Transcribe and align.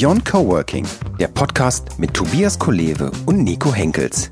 Beyond 0.00 0.24
Coworking, 0.24 0.86
der 1.18 1.28
Podcast 1.28 1.98
mit 1.98 2.14
Tobias 2.14 2.58
Kolewe 2.58 3.12
und 3.26 3.44
Nico 3.44 3.70
Henkels. 3.74 4.30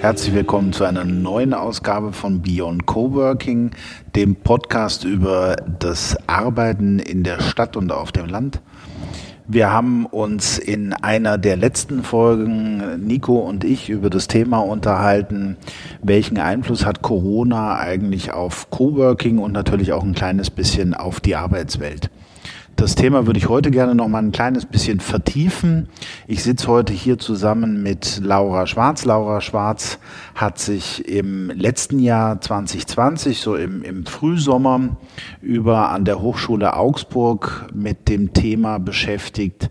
Herzlich 0.00 0.34
willkommen 0.34 0.72
zu 0.72 0.82
einer 0.82 1.04
neuen 1.04 1.54
Ausgabe 1.54 2.12
von 2.12 2.42
Beyond 2.42 2.86
Coworking, 2.86 3.70
dem 4.16 4.34
Podcast 4.34 5.04
über 5.04 5.54
das 5.78 6.16
Arbeiten 6.26 6.98
in 6.98 7.22
der 7.22 7.40
Stadt 7.40 7.76
und 7.76 7.92
auf 7.92 8.10
dem 8.10 8.26
Land. 8.26 8.60
Wir 9.52 9.72
haben 9.72 10.06
uns 10.06 10.58
in 10.58 10.92
einer 10.92 11.36
der 11.36 11.56
letzten 11.56 12.04
Folgen, 12.04 13.04
Nico 13.04 13.38
und 13.38 13.64
ich, 13.64 13.90
über 13.90 14.08
das 14.08 14.28
Thema 14.28 14.58
unterhalten, 14.58 15.56
welchen 16.04 16.38
Einfluss 16.38 16.86
hat 16.86 17.02
Corona 17.02 17.76
eigentlich 17.76 18.30
auf 18.32 18.70
Coworking 18.70 19.38
und 19.38 19.50
natürlich 19.50 19.92
auch 19.92 20.04
ein 20.04 20.14
kleines 20.14 20.50
bisschen 20.50 20.94
auf 20.94 21.18
die 21.18 21.34
Arbeitswelt. 21.34 22.10
Das 22.80 22.94
Thema 22.94 23.26
würde 23.26 23.38
ich 23.38 23.50
heute 23.50 23.70
gerne 23.70 23.94
noch 23.94 24.08
mal 24.08 24.22
ein 24.22 24.32
kleines 24.32 24.64
bisschen 24.64 25.00
vertiefen. 25.00 25.90
Ich 26.26 26.42
sitze 26.42 26.66
heute 26.66 26.94
hier 26.94 27.18
zusammen 27.18 27.82
mit 27.82 28.22
Laura 28.24 28.66
Schwarz. 28.66 29.04
Laura 29.04 29.42
Schwarz 29.42 29.98
hat 30.34 30.58
sich 30.58 31.06
im 31.06 31.50
letzten 31.50 31.98
Jahr 31.98 32.40
2020, 32.40 33.38
so 33.38 33.54
im, 33.54 33.82
im 33.82 34.06
Frühsommer, 34.06 34.96
über 35.42 35.90
an 35.90 36.06
der 36.06 36.22
Hochschule 36.22 36.74
Augsburg 36.74 37.66
mit 37.74 38.08
dem 38.08 38.32
Thema 38.32 38.78
beschäftigt, 38.78 39.68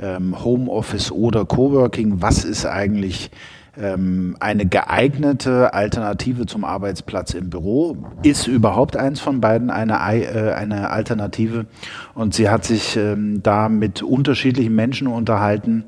ähm, 0.00 0.44
Homeoffice 0.44 1.10
oder 1.10 1.44
Coworking. 1.46 2.22
Was 2.22 2.44
ist 2.44 2.66
eigentlich 2.66 3.32
ähm, 3.80 4.36
eine 4.40 4.66
geeignete 4.66 5.74
Alternative 5.74 6.46
zum 6.46 6.64
Arbeitsplatz 6.64 7.34
im 7.34 7.50
Büro. 7.50 7.96
Ist 8.22 8.46
überhaupt 8.46 8.96
eins 8.96 9.20
von 9.20 9.40
beiden 9.40 9.70
eine, 9.70 9.94
äh, 9.94 10.52
eine 10.52 10.90
Alternative? 10.90 11.66
Und 12.14 12.34
sie 12.34 12.48
hat 12.48 12.64
sich 12.64 12.96
ähm, 12.96 13.42
da 13.42 13.68
mit 13.68 14.02
unterschiedlichen 14.02 14.74
Menschen 14.74 15.06
unterhalten, 15.06 15.84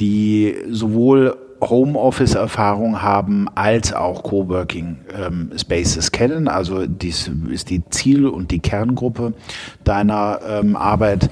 die 0.00 0.54
sowohl 0.68 1.36
Homeoffice-Erfahrung 1.60 3.02
haben 3.02 3.48
als 3.54 3.92
auch 3.92 4.22
Coworking 4.22 4.98
ähm, 5.16 5.50
Spaces 5.56 6.12
kennen. 6.12 6.48
Also 6.48 6.86
dies 6.86 7.30
ist 7.50 7.70
die 7.70 7.82
Ziel- 7.88 8.26
und 8.26 8.50
die 8.50 8.58
Kerngruppe 8.58 9.34
deiner 9.82 10.40
ähm, 10.46 10.76
Arbeit. 10.76 11.30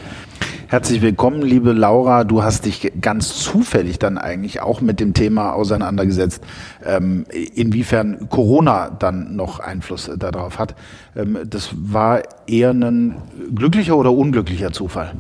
Herzlich 0.73 1.03
willkommen, 1.03 1.42
liebe 1.42 1.73
Laura. 1.73 2.25
Du 2.25 2.42
hast 2.42 2.65
dich 2.65 2.92
ganz 2.98 3.34
zufällig 3.37 3.98
dann 3.98 4.17
eigentlich 4.17 4.62
auch 4.62 4.81
mit 4.81 5.01
dem 5.01 5.12
Thema 5.12 5.53
auseinandergesetzt, 5.53 6.42
ähm, 6.83 7.27
inwiefern 7.55 8.31
Corona 8.31 8.89
dann 8.89 9.37
noch 9.37 9.61
Einfluss 9.61 10.11
darauf 10.17 10.59
hat. 10.59 10.75
Ähm, 11.15 11.41
das 11.45 11.75
war 11.75 12.23
eher 12.47 12.70
ein 12.70 13.17
glücklicher 13.55 13.98
oder 13.98 14.12
unglücklicher 14.12 14.73
Zufall? 14.73 15.12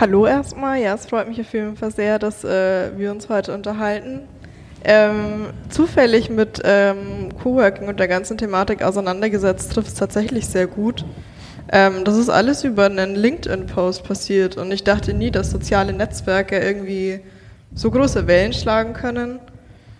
Hallo 0.00 0.26
erstmal. 0.26 0.80
Ja, 0.80 0.94
es 0.94 1.06
freut 1.06 1.28
mich 1.28 1.40
auf 1.40 1.52
jeden 1.52 1.76
Fall 1.76 1.92
sehr, 1.92 2.18
dass 2.18 2.42
äh, 2.42 2.98
wir 2.98 3.12
uns 3.12 3.28
heute 3.28 3.54
unterhalten. 3.54 4.22
Ähm, 4.82 5.50
zufällig 5.68 6.30
mit 6.30 6.60
ähm, 6.64 7.28
Coworking 7.40 7.86
und 7.86 8.00
der 8.00 8.08
ganzen 8.08 8.38
Thematik 8.38 8.82
auseinandergesetzt 8.82 9.72
trifft 9.72 9.86
es 9.86 9.94
tatsächlich 9.94 10.48
sehr 10.48 10.66
gut. 10.66 11.04
Ähm, 11.70 12.04
das 12.04 12.16
ist 12.16 12.30
alles 12.30 12.64
über 12.64 12.86
einen 12.86 13.14
LinkedIn-Post 13.14 14.04
passiert 14.04 14.56
und 14.56 14.72
ich 14.72 14.84
dachte 14.84 15.12
nie, 15.12 15.30
dass 15.30 15.50
soziale 15.50 15.92
Netzwerke 15.92 16.58
irgendwie 16.58 17.20
so 17.74 17.90
große 17.90 18.26
Wellen 18.26 18.52
schlagen 18.52 18.94
können. 18.94 19.38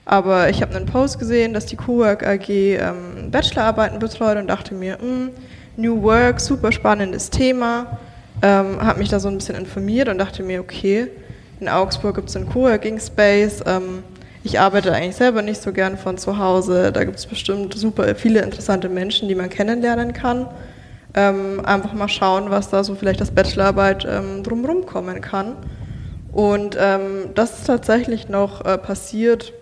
Aber 0.07 0.49
ich 0.49 0.63
habe 0.63 0.75
einen 0.75 0.87
Post 0.87 1.19
gesehen, 1.19 1.53
dass 1.53 1.67
die 1.67 1.77
Cowork 1.77 2.27
AG 2.27 2.49
ähm, 2.49 3.31
Bachelorarbeiten 3.31 3.99
betreut 3.99 4.39
und 4.39 4.47
dachte 4.47 4.75
mir, 4.75 4.97
mh, 4.97 5.03
hm, 5.03 5.31
New 5.77 6.03
Work, 6.03 6.41
super 6.41 6.73
spannendes 6.73 7.29
Thema. 7.29 7.99
Ähm, 8.41 8.81
habe 8.81 9.01
mich 9.01 9.11
da 9.11 9.21
so 9.21 9.29
ein 9.29 9.37
bisschen 9.37 9.55
informiert 9.55 10.09
und 10.09 10.17
dachte 10.19 10.43
mir, 10.43 10.61
okay, 10.61 11.09
in 11.61 11.69
Augsburg 11.69 12.17
gibt 12.17 12.31
es 12.31 12.37
einen 12.37 12.49
Coworking 12.49 12.99
Space. 12.99 13.63
Ähm, 13.67 14.03
ich 14.43 14.59
arbeite 14.59 14.93
eigentlich 14.95 15.17
selber 15.17 15.43
nicht 15.43 15.61
so 15.61 15.73
gern 15.73 15.99
von 15.99 16.17
zu 16.17 16.39
Hause. 16.39 16.91
Da 16.91 17.05
gibt 17.05 17.19
es 17.19 17.27
bestimmt 17.27 17.75
super 17.75 18.15
viele 18.15 18.41
interessante 18.41 18.89
Menschen, 18.89 19.29
die 19.29 19.35
man 19.35 19.51
kennenlernen 19.51 20.15
kann 20.15 20.47
ähm, 21.15 21.61
einfach 21.65 21.95
mal 21.95 22.09
schauen, 22.09 22.51
was 22.51 22.71
da 22.71 22.85
so 22.85 22.95
vielleicht 22.95 23.21
als 23.21 23.31
Bachelorarbeit 23.31 24.07
ähm, 24.09 24.43
drumherum 24.43 24.87
kommen 24.87 25.21
kann. 25.21 25.57
Und 26.33 26.77
ähm, 26.79 27.31
das 27.35 27.59
ist 27.59 27.67
tatsächlich 27.67 28.29
noch 28.29 28.65
äh, 28.65 28.79
passiert, 28.79 29.53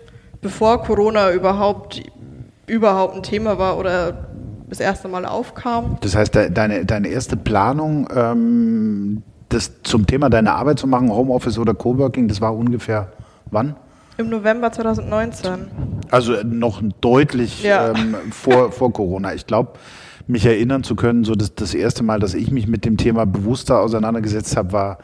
bevor 0.41 0.83
Corona 0.83 1.31
überhaupt, 1.31 2.03
überhaupt 2.67 3.15
ein 3.15 3.23
Thema 3.23 3.57
war 3.57 3.77
oder 3.77 4.27
das 4.69 4.79
erste 4.79 5.07
Mal 5.07 5.25
aufkam. 5.25 5.97
Das 6.01 6.15
heißt, 6.15 6.35
deine, 6.35 6.85
deine 6.85 7.07
erste 7.07 7.37
Planung, 7.37 8.07
ähm, 8.13 9.23
das 9.49 9.81
zum 9.83 10.05
Thema 10.05 10.29
deiner 10.29 10.55
Arbeit 10.55 10.79
zu 10.79 10.87
machen, 10.87 11.09
Homeoffice 11.09 11.57
oder 11.57 11.73
Coworking, 11.73 12.27
das 12.27 12.41
war 12.41 12.53
ungefähr 12.53 13.11
wann? 13.49 13.75
Im 14.17 14.29
November 14.29 14.71
2019. 14.71 15.67
Also 16.09 16.33
noch 16.43 16.81
deutlich 17.01 17.63
ja. 17.63 17.91
ähm, 17.91 18.15
vor, 18.31 18.71
vor 18.71 18.91
Corona. 18.91 19.33
Ich 19.33 19.45
glaube, 19.45 19.73
mich 20.27 20.45
erinnern 20.45 20.83
zu 20.83 20.95
können, 20.95 21.23
so 21.23 21.35
das, 21.35 21.55
das 21.55 21.73
erste 21.73 22.03
Mal, 22.03 22.19
dass 22.19 22.33
ich 22.33 22.51
mich 22.51 22.67
mit 22.67 22.85
dem 22.85 22.97
Thema 22.97 23.25
bewusster 23.25 23.79
auseinandergesetzt 23.79 24.57
habe, 24.57 24.71
war 24.73 24.97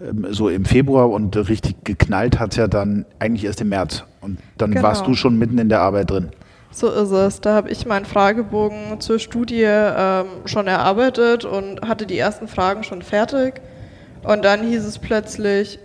ähm, 0.00 0.26
so 0.30 0.48
im 0.48 0.64
Februar 0.64 1.10
und 1.10 1.36
richtig 1.48 1.84
geknallt 1.84 2.38
hat 2.38 2.52
es 2.52 2.56
ja 2.56 2.68
dann 2.68 3.04
eigentlich 3.18 3.44
erst 3.44 3.60
im 3.60 3.70
März. 3.70 4.04
Und 4.20 4.38
dann 4.56 4.70
genau. 4.70 4.84
warst 4.84 5.06
du 5.06 5.14
schon 5.14 5.38
mitten 5.38 5.58
in 5.58 5.68
der 5.68 5.80
Arbeit 5.80 6.10
drin. 6.10 6.30
So 6.70 6.90
ist 6.90 7.10
es. 7.10 7.40
Da 7.40 7.54
habe 7.54 7.70
ich 7.70 7.86
meinen 7.86 8.04
Fragebogen 8.04 9.00
zur 9.00 9.18
Studie 9.18 9.64
ähm, 9.64 10.26
schon 10.44 10.66
erarbeitet 10.66 11.44
und 11.44 11.82
hatte 11.82 12.06
die 12.06 12.18
ersten 12.18 12.46
Fragen 12.46 12.84
schon 12.84 13.02
fertig. 13.02 13.60
Und 14.22 14.44
dann 14.44 14.62
hieß 14.62 14.84
es 14.84 14.98
plötzlich, 14.98 15.78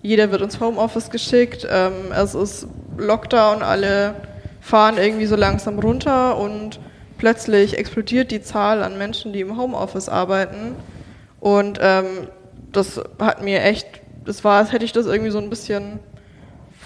jeder 0.00 0.30
wird 0.30 0.42
ins 0.42 0.60
Homeoffice 0.60 1.10
geschickt, 1.10 1.66
ähm, 1.70 2.12
es 2.16 2.34
ist 2.34 2.68
Lockdown, 2.96 3.62
alle 3.62 4.14
fahren 4.60 4.96
irgendwie 4.98 5.26
so 5.26 5.34
langsam 5.34 5.78
runter 5.78 6.38
und 6.38 6.78
plötzlich 7.18 7.76
explodiert 7.76 8.30
die 8.30 8.40
Zahl 8.40 8.82
an 8.82 8.96
Menschen, 8.96 9.32
die 9.32 9.40
im 9.40 9.56
Homeoffice 9.56 10.08
arbeiten. 10.08 10.74
Und 11.40 11.78
ähm, 11.82 12.06
das 12.72 13.00
hat 13.18 13.42
mir 13.42 13.62
echt, 13.62 13.86
das 14.24 14.44
war, 14.44 14.58
als 14.58 14.72
hätte 14.72 14.84
ich 14.84 14.92
das 14.92 15.06
irgendwie 15.06 15.30
so 15.30 15.38
ein 15.38 15.50
bisschen 15.50 16.00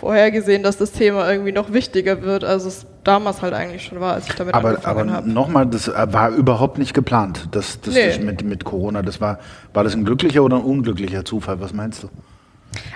vorhergesehen, 0.03 0.65
dass 0.65 0.78
das 0.78 0.91
Thema 0.91 1.31
irgendwie 1.31 1.53
noch 1.53 1.72
wichtiger 1.72 2.22
wird, 2.22 2.43
als 2.43 2.65
es 2.65 2.87
damals 3.04 3.41
halt 3.41 3.54
eigentlich 3.54 3.84
schon 3.84 4.00
war, 4.00 4.15
als 4.15 4.26
ich 4.26 4.34
damit 4.34 4.54
aber, 4.54 4.70
angefangen 4.70 5.12
habe. 5.12 5.19
Aber 5.19 5.26
nochmal, 5.26 5.66
das 5.66 5.88
war 5.88 6.31
überhaupt 6.31 6.78
nicht 6.78 6.93
geplant, 6.93 7.49
das, 7.53 7.81
das 7.81 7.94
nee. 7.94 8.19
mit, 8.19 8.43
mit 8.43 8.64
Corona. 8.64 9.03
Das 9.03 9.20
war, 9.20 9.38
war 9.72 9.84
das 9.84 9.94
ein 9.94 10.04
glücklicher 10.04 10.43
oder 10.43 10.56
ein 10.56 10.64
unglücklicher 10.64 11.25
Zufall? 11.25 11.60
Was 11.60 11.72
meinst 11.72 12.03
du? 12.03 12.09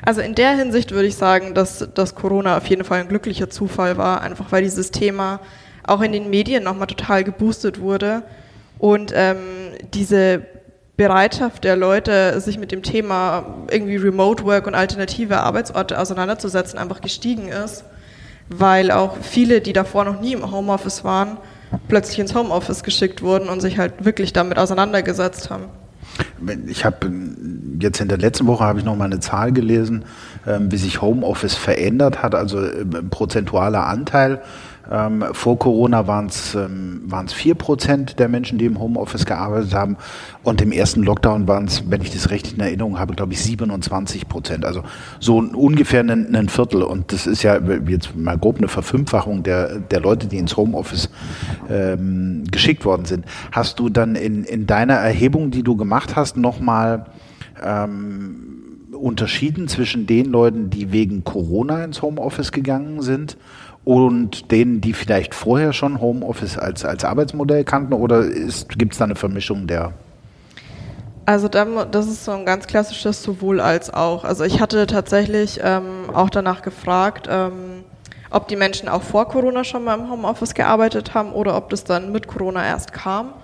Also 0.04 0.20
in 0.20 0.34
der 0.34 0.56
Hinsicht 0.56 0.92
würde 0.92 1.06
ich 1.06 1.16
sagen, 1.16 1.54
dass, 1.54 1.86
dass 1.94 2.14
Corona 2.14 2.56
auf 2.56 2.66
jeden 2.66 2.84
Fall 2.84 3.00
ein 3.00 3.08
glücklicher 3.08 3.50
Zufall 3.50 3.96
war, 3.96 4.22
einfach 4.22 4.46
weil 4.50 4.62
dieses 4.62 4.90
Thema 4.90 5.40
auch 5.86 6.00
in 6.00 6.12
den 6.12 6.30
Medien 6.30 6.64
nochmal 6.64 6.86
total 6.86 7.24
geboostet 7.24 7.80
wurde. 7.80 8.22
Und 8.78 9.12
ähm, 9.14 9.36
diese 9.94 10.42
Bereitschaft 10.96 11.64
der 11.64 11.76
Leute, 11.76 12.40
sich 12.40 12.58
mit 12.58 12.72
dem 12.72 12.82
Thema 12.82 13.44
irgendwie 13.70 13.96
Remote 13.96 14.44
Work 14.44 14.66
und 14.66 14.74
alternative 14.74 15.38
Arbeitsorte 15.38 15.98
auseinanderzusetzen, 16.00 16.78
einfach 16.78 17.00
gestiegen 17.00 17.48
ist, 17.48 17.84
weil 18.48 18.90
auch 18.90 19.18
viele, 19.20 19.60
die 19.60 19.72
davor 19.72 20.04
noch 20.04 20.20
nie 20.20 20.32
im 20.32 20.50
Homeoffice 20.50 21.04
waren, 21.04 21.36
plötzlich 21.88 22.18
ins 22.18 22.34
Homeoffice 22.34 22.82
geschickt 22.82 23.22
wurden 23.22 23.48
und 23.48 23.60
sich 23.60 23.78
halt 23.78 24.04
wirklich 24.04 24.32
damit 24.32 24.58
auseinandergesetzt 24.58 25.50
haben. 25.50 25.64
Ich 26.66 26.86
habe 26.86 27.10
jetzt 27.78 28.00
in 28.00 28.08
der 28.08 28.16
letzten 28.16 28.46
Woche 28.46 28.64
habe 28.64 28.78
ich 28.78 28.84
noch 28.84 28.96
mal 28.96 29.04
eine 29.04 29.20
Zahl 29.20 29.52
gelesen, 29.52 30.04
ähm, 30.46 30.72
wie 30.72 30.78
sich 30.78 31.02
Homeoffice 31.02 31.54
verändert 31.54 32.22
hat, 32.22 32.34
also 32.34 32.62
äh, 32.62 32.84
prozentualer 33.10 33.86
Anteil 33.86 34.40
ähm, 34.90 35.24
vor 35.32 35.58
Corona 35.58 36.06
waren 36.06 36.26
es 36.26 36.54
ähm, 36.54 37.02
waren's 37.06 37.34
4% 37.34 38.16
der 38.16 38.28
Menschen, 38.28 38.58
die 38.58 38.66
im 38.66 38.78
Homeoffice 38.78 39.26
gearbeitet 39.26 39.74
haben. 39.74 39.96
Und 40.42 40.60
im 40.62 40.70
ersten 40.70 41.02
Lockdown 41.02 41.48
waren 41.48 41.64
es, 41.64 41.90
wenn 41.90 42.02
ich 42.02 42.12
das 42.12 42.30
recht 42.30 42.52
in 42.52 42.60
Erinnerung 42.60 42.98
habe, 42.98 43.14
glaube 43.14 43.32
ich 43.32 43.42
27 43.42 44.28
Prozent. 44.28 44.64
Also 44.64 44.82
so 45.18 45.38
ungefähr 45.38 46.00
ein, 46.00 46.34
ein, 46.34 46.48
Viertel. 46.48 46.82
Und 46.82 47.12
das 47.12 47.26
ist 47.26 47.42
ja 47.42 47.58
jetzt 47.88 48.16
mal 48.16 48.38
grob 48.38 48.58
eine 48.58 48.68
Verfünffachung 48.68 49.42
der, 49.42 49.80
der 49.80 50.00
Leute, 50.00 50.28
die 50.28 50.38
ins 50.38 50.56
Homeoffice 50.56 51.10
ähm, 51.68 52.44
geschickt 52.50 52.84
worden 52.84 53.04
sind. 53.04 53.24
Hast 53.50 53.80
du 53.80 53.88
dann 53.88 54.14
in, 54.14 54.44
in 54.44 54.66
deiner 54.66 54.94
Erhebung, 54.94 55.50
die 55.50 55.64
du 55.64 55.76
gemacht 55.76 56.14
hast, 56.14 56.36
nochmal 56.36 57.06
ähm, 57.62 58.52
unterschieden 58.92 59.66
zwischen 59.68 60.06
den 60.06 60.26
Leuten, 60.26 60.70
die 60.70 60.92
wegen 60.92 61.24
Corona 61.24 61.84
ins 61.84 62.02
Homeoffice 62.02 62.52
gegangen 62.52 63.02
sind 63.02 63.36
und 63.86 64.50
denen, 64.50 64.80
die 64.80 64.92
vielleicht 64.92 65.32
vorher 65.32 65.72
schon 65.72 66.00
Homeoffice 66.00 66.58
als, 66.58 66.84
als 66.84 67.04
Arbeitsmodell 67.04 67.62
kannten 67.62 67.92
oder 67.92 68.24
gibt 68.76 68.92
es 68.92 68.98
da 68.98 69.04
eine 69.04 69.14
Vermischung 69.14 69.68
der? 69.68 69.92
Also 71.24 71.46
das 71.46 72.06
ist 72.08 72.24
so 72.24 72.32
ein 72.32 72.44
ganz 72.44 72.66
klassisches 72.66 73.22
sowohl 73.22 73.60
als 73.60 73.94
auch. 73.94 74.24
Also 74.24 74.42
ich 74.42 74.60
hatte 74.60 74.88
tatsächlich 74.88 75.60
ähm, 75.62 76.10
auch 76.12 76.30
danach 76.30 76.62
gefragt, 76.62 77.28
ähm, 77.30 77.84
ob 78.30 78.48
die 78.48 78.56
Menschen 78.56 78.88
auch 78.88 79.02
vor 79.02 79.28
Corona 79.28 79.62
schon 79.62 79.84
mal 79.84 79.96
im 79.96 80.10
Homeoffice 80.10 80.54
gearbeitet 80.54 81.14
haben 81.14 81.30
oder 81.30 81.56
ob 81.56 81.70
das 81.70 81.84
dann 81.84 82.10
mit 82.10 82.26
Corona 82.26 82.66
erst 82.66 82.92
kam. 82.92 83.34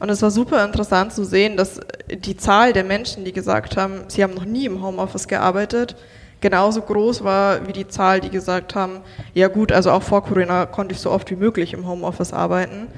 Und 0.00 0.10
es 0.10 0.20
war 0.20 0.30
super 0.30 0.62
interessant 0.66 1.14
zu 1.14 1.24
sehen, 1.24 1.56
dass 1.56 1.80
die 2.10 2.36
Zahl 2.36 2.74
der 2.74 2.84
Menschen, 2.84 3.24
die 3.24 3.32
gesagt 3.32 3.78
haben, 3.78 4.02
sie 4.08 4.22
haben 4.22 4.34
noch 4.34 4.44
nie 4.44 4.66
im 4.66 4.82
Homeoffice 4.82 5.28
gearbeitet, 5.28 5.96
genauso 6.40 6.82
groß 6.82 7.24
war 7.24 7.66
wie 7.66 7.72
die 7.72 7.88
Zahl, 7.88 8.20
die 8.20 8.30
gesagt 8.30 8.74
haben, 8.74 9.00
ja 9.34 9.48
gut, 9.48 9.72
also 9.72 9.90
auch 9.90 10.02
vor 10.02 10.24
Corona 10.24 10.66
konnte 10.66 10.94
ich 10.94 11.00
so 11.00 11.10
oft 11.10 11.30
wie 11.30 11.36
möglich 11.36 11.72
im 11.72 11.86
Homeoffice 11.86 12.32
arbeiten. 12.32 12.88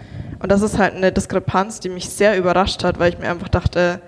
Und 0.41 0.51
das 0.51 0.63
ist 0.63 0.79
halt 0.79 0.95
eine 0.95 1.13
Diskrepanz, 1.13 1.81
die 1.81 1.89
mich 1.89 2.09
sehr 2.09 2.37
überrascht 2.37 2.85
hat, 2.85 2.99
weil 2.99 3.13
ich 3.13 3.19
mir 3.19 3.31
einfach 3.31 3.49
dachte, 3.49 4.01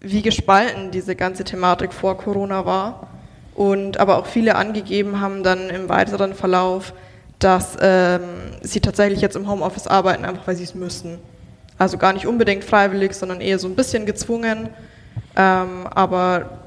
wie 0.00 0.22
gespalten 0.22 0.90
diese 0.90 1.16
ganze 1.16 1.44
Thematik 1.44 1.92
vor 1.92 2.16
Corona 2.18 2.66
war. 2.66 3.08
Und 3.54 3.98
aber 4.00 4.18
auch 4.18 4.26
viele 4.26 4.56
angegeben 4.56 5.20
haben 5.20 5.42
dann 5.42 5.70
im 5.70 5.88
weiteren 5.88 6.34
Verlauf, 6.34 6.92
dass 7.38 7.76
ähm, 7.80 8.20
sie 8.62 8.80
tatsächlich 8.80 9.20
jetzt 9.20 9.36
im 9.36 9.48
Homeoffice 9.48 9.86
arbeiten, 9.86 10.24
einfach 10.24 10.46
weil 10.46 10.56
sie 10.56 10.64
es 10.64 10.74
müssen. 10.74 11.18
Also 11.78 11.98
gar 11.98 12.12
nicht 12.12 12.26
unbedingt 12.26 12.64
freiwillig, 12.64 13.14
sondern 13.14 13.40
eher 13.40 13.58
so 13.58 13.68
ein 13.68 13.74
bisschen 13.74 14.06
gezwungen. 14.06 14.70
Ähm, 15.36 15.86
aber 15.94 16.63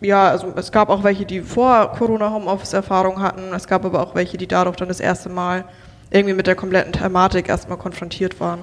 ja, 0.00 0.28
also 0.28 0.52
es 0.56 0.70
gab 0.70 0.88
auch 0.90 1.02
welche, 1.04 1.24
die 1.26 1.40
vor 1.40 1.92
Corona 1.92 2.30
Homeoffice-Erfahrung 2.30 3.20
hatten. 3.20 3.52
Es 3.54 3.66
gab 3.66 3.84
aber 3.84 4.02
auch 4.02 4.14
welche, 4.14 4.36
die 4.36 4.46
dadurch 4.46 4.76
dann 4.76 4.88
das 4.88 5.00
erste 5.00 5.28
Mal 5.28 5.64
irgendwie 6.10 6.34
mit 6.34 6.46
der 6.46 6.54
kompletten 6.54 6.92
Thematik 6.92 7.48
erstmal 7.48 7.78
konfrontiert 7.78 8.40
waren. 8.40 8.60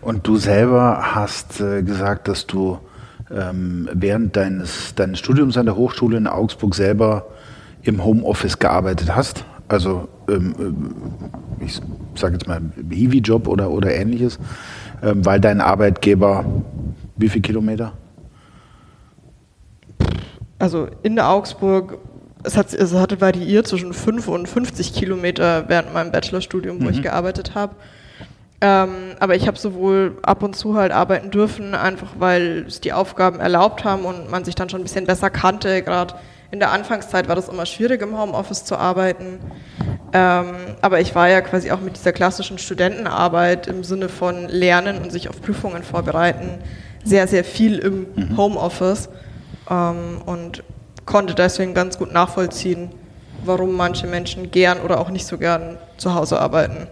Und 0.00 0.26
du 0.26 0.36
selber 0.36 1.14
hast 1.14 1.60
äh, 1.60 1.82
gesagt, 1.82 2.28
dass 2.28 2.46
du 2.46 2.78
ähm, 3.30 3.88
während 3.92 4.36
deines, 4.36 4.94
deines 4.94 5.18
Studiums 5.18 5.56
an 5.56 5.66
der 5.66 5.76
Hochschule 5.76 6.16
in 6.16 6.26
Augsburg 6.26 6.74
selber 6.74 7.26
im 7.82 8.04
Homeoffice 8.04 8.58
gearbeitet 8.58 9.14
hast. 9.14 9.44
Also 9.68 10.08
ähm, 10.28 10.54
äh, 11.60 11.64
ich 11.64 11.80
sage 12.14 12.34
jetzt 12.34 12.46
mal 12.46 12.60
Hiwi-Job 12.90 13.48
oder, 13.48 13.70
oder 13.70 13.94
ähnliches, 13.94 14.38
ähm, 15.02 15.24
weil 15.24 15.40
dein 15.40 15.60
Arbeitgeber 15.60 16.44
wie 17.16 17.28
viele 17.28 17.42
Kilometer? 17.42 17.92
Also 20.62 20.86
in 21.02 21.18
Augsburg, 21.18 21.98
es, 22.44 22.56
hat, 22.56 22.72
es 22.72 22.94
hatte 22.94 23.20
variiert 23.20 23.66
zwischen 23.66 23.92
5 23.92 24.28
und 24.28 24.48
50 24.48 24.94
Kilometer 24.94 25.64
während 25.66 25.92
meinem 25.92 26.12
Bachelorstudium, 26.12 26.78
wo 26.80 26.84
mhm. 26.84 26.90
ich 26.90 27.02
gearbeitet 27.02 27.56
habe. 27.56 27.74
Ähm, 28.60 29.16
aber 29.18 29.34
ich 29.34 29.48
habe 29.48 29.58
sowohl 29.58 30.18
ab 30.22 30.44
und 30.44 30.54
zu 30.54 30.76
halt 30.76 30.92
arbeiten 30.92 31.32
dürfen, 31.32 31.74
einfach 31.74 32.10
weil 32.20 32.64
es 32.68 32.80
die 32.80 32.92
Aufgaben 32.92 33.40
erlaubt 33.40 33.82
haben 33.82 34.04
und 34.04 34.30
man 34.30 34.44
sich 34.44 34.54
dann 34.54 34.68
schon 34.68 34.82
ein 34.82 34.84
bisschen 34.84 35.04
besser 35.04 35.30
kannte. 35.30 35.82
Gerade 35.82 36.14
in 36.52 36.60
der 36.60 36.70
Anfangszeit 36.70 37.26
war 37.26 37.34
das 37.34 37.48
immer 37.48 37.66
schwierig, 37.66 38.00
im 38.00 38.16
Homeoffice 38.16 38.64
zu 38.64 38.76
arbeiten. 38.76 39.40
Ähm, 40.12 40.54
aber 40.80 41.00
ich 41.00 41.12
war 41.16 41.28
ja 41.28 41.40
quasi 41.40 41.72
auch 41.72 41.80
mit 41.80 41.96
dieser 41.96 42.12
klassischen 42.12 42.58
Studentenarbeit 42.58 43.66
im 43.66 43.82
Sinne 43.82 44.08
von 44.08 44.48
Lernen 44.48 44.98
und 44.98 45.10
sich 45.10 45.28
auf 45.28 45.42
Prüfungen 45.42 45.82
vorbereiten 45.82 46.60
sehr, 47.02 47.26
sehr 47.26 47.42
viel 47.42 47.78
im 47.80 48.06
mhm. 48.14 48.36
Homeoffice 48.36 49.08
ähm, 49.70 50.20
und 50.24 50.62
konnte 51.06 51.34
deswegen 51.34 51.74
ganz 51.74 51.98
gut 51.98 52.12
nachvollziehen, 52.12 52.90
warum 53.44 53.76
manche 53.76 54.06
Menschen 54.06 54.50
gern 54.50 54.80
oder 54.80 55.00
auch 55.00 55.10
nicht 55.10 55.26
so 55.26 55.38
gern 55.38 55.78
zu 55.96 56.14
Hause 56.14 56.40
arbeiten. 56.40 56.86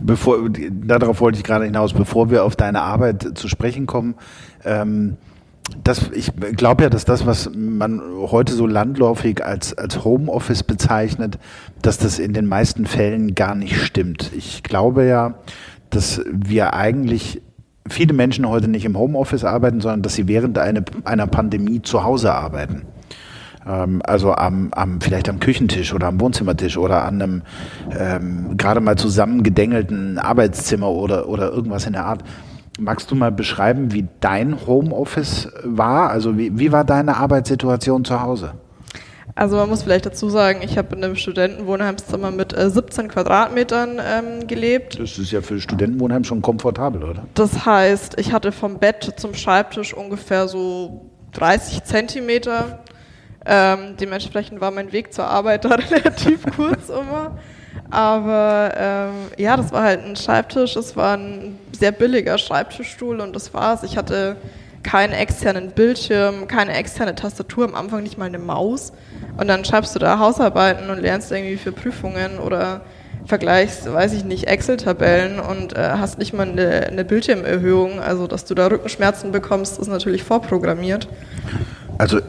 Bevor, 0.00 0.38
darauf 0.50 1.20
wollte 1.20 1.38
ich 1.38 1.44
gerade 1.44 1.64
hinaus, 1.64 1.92
bevor 1.92 2.30
wir 2.30 2.44
auf 2.44 2.56
deine 2.56 2.82
Arbeit 2.82 3.38
zu 3.38 3.48
sprechen 3.48 3.86
kommen. 3.86 4.16
Ähm, 4.64 5.16
das, 5.82 6.10
ich 6.12 6.30
glaube 6.56 6.82
ja, 6.82 6.90
dass 6.90 7.06
das, 7.06 7.24
was 7.24 7.50
man 7.54 8.02
heute 8.16 8.52
so 8.52 8.66
landläufig 8.66 9.42
als, 9.44 9.76
als 9.76 10.04
Homeoffice 10.04 10.62
bezeichnet, 10.62 11.38
dass 11.80 11.96
das 11.96 12.18
in 12.18 12.34
den 12.34 12.46
meisten 12.46 12.86
Fällen 12.86 13.34
gar 13.34 13.54
nicht 13.54 13.80
stimmt. 13.80 14.30
Ich 14.36 14.62
glaube 14.62 15.06
ja, 15.06 15.36
dass 15.88 16.20
wir 16.30 16.74
eigentlich 16.74 17.40
viele 17.88 18.14
Menschen 18.14 18.48
heute 18.48 18.68
nicht 18.68 18.84
im 18.84 18.98
Homeoffice 18.98 19.44
arbeiten, 19.44 19.80
sondern 19.80 20.02
dass 20.02 20.14
sie 20.14 20.28
während 20.28 20.58
eine, 20.58 20.84
einer 21.04 21.26
Pandemie 21.26 21.82
zu 21.82 22.04
Hause 22.04 22.32
arbeiten. 22.32 22.82
Ähm, 23.66 24.00
also 24.04 24.34
am, 24.34 24.72
am, 24.72 25.00
vielleicht 25.00 25.28
am 25.28 25.40
Küchentisch 25.40 25.92
oder 25.92 26.08
am 26.08 26.20
Wohnzimmertisch 26.20 26.76
oder 26.76 27.04
an 27.04 27.22
einem 27.22 27.42
ähm, 27.98 28.56
gerade 28.56 28.80
mal 28.80 28.96
zusammengedengelten 28.96 30.18
Arbeitszimmer 30.18 30.88
oder, 30.88 31.28
oder 31.28 31.50
irgendwas 31.52 31.86
in 31.86 31.92
der 31.92 32.06
Art. 32.06 32.24
Magst 32.78 33.10
du 33.10 33.14
mal 33.14 33.30
beschreiben, 33.30 33.92
wie 33.92 34.08
dein 34.20 34.66
Homeoffice 34.66 35.48
war? 35.62 36.10
Also 36.10 36.36
wie, 36.36 36.58
wie 36.58 36.72
war 36.72 36.84
deine 36.84 37.16
Arbeitssituation 37.16 38.04
zu 38.04 38.20
Hause? 38.20 38.54
Also 39.36 39.56
man 39.56 39.68
muss 39.68 39.82
vielleicht 39.82 40.06
dazu 40.06 40.30
sagen, 40.30 40.60
ich 40.62 40.78
habe 40.78 40.94
in 40.94 41.02
einem 41.02 41.16
Studentenwohnheimszimmer 41.16 42.30
mit 42.30 42.56
äh, 42.56 42.70
17 42.70 43.08
Quadratmetern 43.08 44.00
ähm, 44.00 44.46
gelebt. 44.46 44.98
Das 45.00 45.18
ist 45.18 45.32
ja 45.32 45.42
für 45.42 45.60
Studentenwohnheim 45.60 46.22
schon 46.22 46.40
komfortabel, 46.40 47.02
oder? 47.02 47.24
Das 47.34 47.66
heißt, 47.66 48.18
ich 48.20 48.32
hatte 48.32 48.52
vom 48.52 48.78
Bett 48.78 49.14
zum 49.16 49.34
Schreibtisch 49.34 49.92
ungefähr 49.92 50.46
so 50.46 51.10
30 51.32 51.82
Zentimeter. 51.82 52.84
Ähm, 53.44 53.96
dementsprechend 54.00 54.60
war 54.60 54.70
mein 54.70 54.92
Weg 54.92 55.12
zur 55.12 55.26
Arbeit 55.26 55.64
da 55.64 55.74
relativ 55.90 56.44
kurz 56.54 56.88
immer. 56.88 57.36
Aber 57.90 58.72
ähm, 58.76 59.10
ja, 59.36 59.56
das 59.56 59.72
war 59.72 59.82
halt 59.82 60.04
ein 60.04 60.14
Schreibtisch. 60.14 60.76
Es 60.76 60.96
war 60.96 61.16
ein 61.16 61.58
sehr 61.72 61.90
billiger 61.90 62.38
Schreibtischstuhl 62.38 63.20
und 63.20 63.34
das 63.34 63.52
war's. 63.52 63.82
Ich 63.82 63.96
hatte 63.96 64.36
keinen 64.84 65.12
externen 65.12 65.72
Bildschirm, 65.72 66.46
keine 66.46 66.74
externe 66.74 67.16
Tastatur, 67.16 67.64
am 67.64 67.74
Anfang 67.74 68.04
nicht 68.04 68.16
mal 68.16 68.26
eine 68.26 68.38
Maus. 68.38 68.92
Und 69.36 69.48
dann 69.48 69.64
schreibst 69.64 69.94
du 69.96 69.98
da 69.98 70.20
Hausarbeiten 70.20 70.90
und 70.90 71.00
lernst 71.00 71.32
irgendwie 71.32 71.56
für 71.56 71.72
Prüfungen 71.72 72.38
oder 72.38 72.82
vergleichst, 73.26 73.92
weiß 73.92 74.12
ich 74.12 74.24
nicht, 74.24 74.46
Excel-Tabellen 74.46 75.40
und 75.40 75.74
äh, 75.76 75.94
hast 75.98 76.18
nicht 76.18 76.34
mal 76.34 76.48
eine, 76.48 76.86
eine 76.86 77.04
Bildschirmerhöhung. 77.04 77.98
Also, 77.98 78.26
dass 78.26 78.44
du 78.44 78.54
da 78.54 78.66
Rückenschmerzen 78.68 79.32
bekommst, 79.32 79.78
ist 79.78 79.88
natürlich 79.88 80.22
vorprogrammiert. 80.22 81.08
Also 81.98 82.20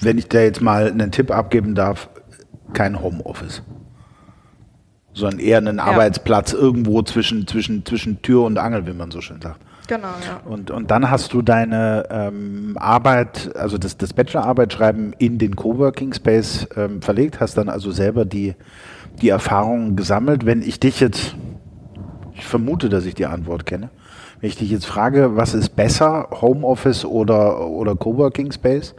wenn 0.00 0.18
ich 0.18 0.28
da 0.28 0.40
jetzt 0.40 0.60
mal 0.60 0.90
einen 0.90 1.12
Tipp 1.12 1.30
abgeben 1.30 1.74
darf, 1.74 2.08
kein 2.72 3.00
Homeoffice. 3.00 3.62
Sondern 5.14 5.40
eher 5.40 5.58
einen 5.58 5.78
ja. 5.78 5.84
Arbeitsplatz 5.84 6.52
irgendwo 6.52 7.02
zwischen, 7.02 7.46
zwischen, 7.46 7.84
zwischen 7.84 8.22
Tür 8.22 8.44
und 8.44 8.58
Angel, 8.58 8.86
wie 8.86 8.92
man 8.92 9.10
so 9.10 9.20
schön 9.20 9.40
sagt. 9.40 9.60
Genau, 9.88 10.08
ja. 10.24 10.40
Und, 10.44 10.70
und 10.70 10.90
dann 10.90 11.10
hast 11.10 11.32
du 11.32 11.42
deine 11.42 12.06
ähm, 12.10 12.76
Arbeit, 12.78 13.54
also 13.56 13.78
das, 13.78 13.96
das 13.96 14.12
Bachelorarbeit 14.12 14.72
schreiben 14.72 15.12
in 15.18 15.38
den 15.38 15.56
Coworking 15.56 16.12
Space 16.12 16.68
ähm, 16.76 17.02
verlegt, 17.02 17.40
hast 17.40 17.58
dann 17.58 17.68
also 17.68 17.90
selber 17.90 18.24
die, 18.24 18.54
die 19.20 19.28
Erfahrungen 19.28 19.96
gesammelt. 19.96 20.46
Wenn 20.46 20.62
ich 20.62 20.78
dich 20.78 21.00
jetzt, 21.00 21.34
ich 22.34 22.44
vermute, 22.44 22.88
dass 22.88 23.04
ich 23.06 23.14
die 23.14 23.26
Antwort 23.26 23.66
kenne, 23.66 23.90
wenn 24.40 24.48
ich 24.48 24.56
dich 24.56 24.70
jetzt 24.70 24.86
frage, 24.86 25.36
was 25.36 25.54
ist 25.54 25.70
besser, 25.70 26.28
Homeoffice 26.40 27.04
oder, 27.04 27.66
oder 27.66 27.96
Coworking 27.96 28.52
Space? 28.52 28.94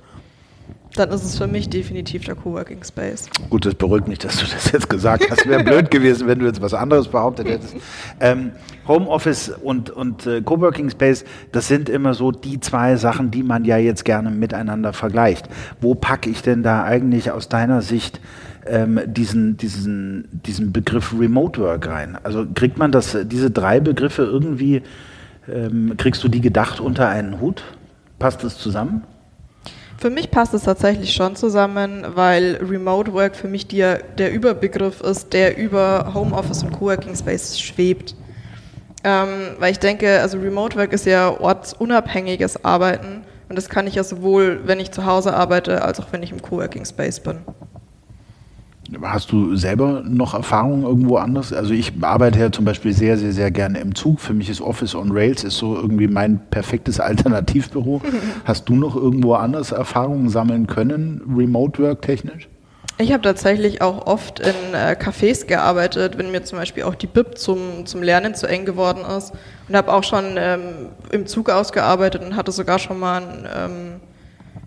Dann 0.95 1.09
ist 1.09 1.23
es 1.23 1.38
für 1.38 1.47
mich 1.47 1.69
definitiv 1.69 2.25
der 2.25 2.35
Coworking 2.35 2.83
Space. 2.83 3.27
Gut, 3.50 3.65
das 3.65 3.75
beruhigt 3.75 4.07
mich, 4.07 4.19
dass 4.19 4.38
du 4.38 4.45
das 4.45 4.71
jetzt 4.71 4.89
gesagt 4.89 5.29
hast. 5.29 5.47
Wäre 5.47 5.63
blöd 5.63 5.89
gewesen, 5.89 6.27
wenn 6.27 6.39
du 6.39 6.45
jetzt 6.45 6.62
was 6.62 6.73
anderes 6.73 7.07
behauptet 7.07 7.47
hättest. 7.47 7.75
Ähm, 8.19 8.51
Homeoffice 8.88 9.50
und, 9.50 9.89
und 9.89 10.27
äh, 10.27 10.41
Coworking 10.41 10.89
Space, 10.89 11.25
das 11.51 11.67
sind 11.67 11.89
immer 11.89 12.13
so 12.13 12.31
die 12.31 12.59
zwei 12.59 12.95
Sachen, 12.95 13.31
die 13.31 13.43
man 13.43 13.65
ja 13.65 13.77
jetzt 13.77 14.05
gerne 14.05 14.29
miteinander 14.29 14.93
vergleicht. 14.93 15.47
Wo 15.81 15.95
packe 15.95 16.29
ich 16.29 16.41
denn 16.41 16.63
da 16.63 16.83
eigentlich 16.83 17.31
aus 17.31 17.50
deiner 17.50 17.81
Sicht 17.81 18.19
ähm, 18.67 19.00
diesen, 19.05 19.57
diesen, 19.57 20.27
diesen 20.45 20.71
Begriff 20.71 21.13
Remote 21.17 21.59
Work 21.62 21.88
rein? 21.88 22.17
Also 22.23 22.45
kriegt 22.53 22.77
man 22.77 22.91
das, 22.91 23.17
diese 23.25 23.50
drei 23.50 23.79
Begriffe 23.79 24.23
irgendwie, 24.23 24.83
ähm, 25.51 25.95
kriegst 25.97 26.23
du 26.23 26.27
die 26.27 26.41
gedacht 26.41 26.79
unter 26.79 27.09
einen 27.09 27.39
Hut? 27.39 27.63
Passt 28.19 28.43
das 28.43 28.57
zusammen? 28.57 29.03
Für 30.03 30.10
mich 30.10 30.31
passt 30.31 30.53
es 30.53 30.63
tatsächlich 30.63 31.13
schon 31.13 31.38
zusammen, 31.38 32.05
weil 32.13 32.57
Remote 32.57 33.13
Work 33.13 33.38
für 33.38 33.48
mich 33.48 33.67
die, 33.67 33.77
der 34.17 34.33
Überbegriff 34.33 35.00
ist, 35.00 35.31
der 35.31 35.55
über 35.55 36.12
Homeoffice 36.13 36.62
und 36.62 36.74
Coworking 36.74 37.15
Space 37.15 37.57
schwebt. 37.57 38.13
Ähm, 39.05 39.29
weil 39.60 39.72
ich 39.72 39.79
denke, 39.79 40.19
also 40.19 40.39
Remote 40.39 40.75
Work 40.77 40.91
ist 40.91 41.05
ja 41.05 41.29
ortsunabhängiges 41.39 42.65
Arbeiten 42.65 43.22
und 43.48 43.55
das 43.55 43.69
kann 43.69 43.88
ich 43.88 43.95
ja 43.95 44.03
sowohl, 44.03 44.60
wenn 44.65 44.81
ich 44.81 44.91
zu 44.91 45.05
Hause 45.05 45.33
arbeite, 45.33 45.81
als 45.81 46.01
auch 46.01 46.07
wenn 46.12 46.22
ich 46.22 46.31
im 46.31 46.41
Coworking 46.41 46.83
Space 46.83 47.22
bin. 47.22 47.38
Hast 49.01 49.31
du 49.31 49.55
selber 49.55 50.03
noch 50.05 50.33
Erfahrungen 50.33 50.83
irgendwo 50.83 51.15
anders? 51.15 51.53
Also 51.53 51.73
ich 51.73 51.93
arbeite 52.01 52.39
ja 52.39 52.51
zum 52.51 52.65
Beispiel 52.65 52.91
sehr, 52.91 53.17
sehr, 53.17 53.31
sehr 53.31 53.49
gerne 53.49 53.79
im 53.79 53.95
Zug. 53.95 54.19
Für 54.19 54.33
mich 54.33 54.49
ist 54.49 54.59
Office 54.59 54.93
on 54.93 55.11
Rails 55.11 55.43
ist 55.45 55.57
so 55.57 55.75
irgendwie 55.75 56.07
mein 56.07 56.41
perfektes 56.49 56.99
Alternativbüro. 56.99 58.01
Hast 58.43 58.67
du 58.67 58.75
noch 58.75 58.95
irgendwo 58.95 59.35
anders 59.35 59.71
Erfahrungen 59.71 60.29
sammeln 60.29 60.67
können, 60.67 61.21
Remote 61.33 61.81
Work 61.81 62.01
technisch? 62.01 62.49
Ich 62.99 63.11
habe 63.11 63.23
tatsächlich 63.23 63.81
auch 63.81 64.05
oft 64.05 64.39
in 64.39 64.73
äh, 64.73 64.95
Cafés 64.99 65.47
gearbeitet, 65.47 66.17
wenn 66.17 66.31
mir 66.31 66.43
zum 66.43 66.59
Beispiel 66.59 66.83
auch 66.83 66.93
die 66.93 67.07
BIP 67.07 67.37
zum, 67.37 67.85
zum 67.85 68.03
Lernen 68.03 68.35
zu 68.35 68.47
eng 68.47 68.65
geworden 68.65 69.03
ist. 69.17 69.33
Und 69.67 69.75
habe 69.75 69.91
auch 69.91 70.03
schon 70.03 70.35
ähm, 70.37 70.89
im 71.11 71.25
Zug 71.25 71.49
ausgearbeitet 71.49 72.21
und 72.21 72.35
hatte 72.35 72.51
sogar 72.51 72.79
schon 72.79 72.99
mal 72.99 73.23
ein, 73.23 73.47
ähm, 73.55 73.99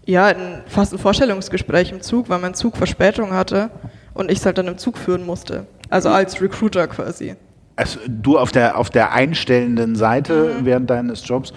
ja, 0.06 0.24
ein, 0.26 0.62
fast 0.66 0.92
ein 0.92 0.98
Vorstellungsgespräch 0.98 1.92
im 1.92 2.00
Zug, 2.00 2.28
weil 2.28 2.40
mein 2.40 2.54
Zug 2.54 2.76
Verspätung 2.76 3.32
hatte 3.32 3.70
und 4.16 4.30
ich 4.30 4.38
es 4.38 4.46
halt 4.46 4.58
dann 4.58 4.66
im 4.66 4.78
Zug 4.78 4.98
führen 4.98 5.24
musste. 5.24 5.66
Also 5.90 6.08
als 6.08 6.40
Recruiter 6.40 6.88
quasi. 6.88 7.36
also 7.76 8.00
du 8.08 8.38
auf 8.38 8.50
der, 8.50 8.78
auf 8.78 8.90
der 8.90 9.12
einstellenden 9.12 9.94
Seite 9.96 10.56
mhm. 10.60 10.64
während 10.64 10.90
deines 10.90 11.26
Jobs 11.26 11.52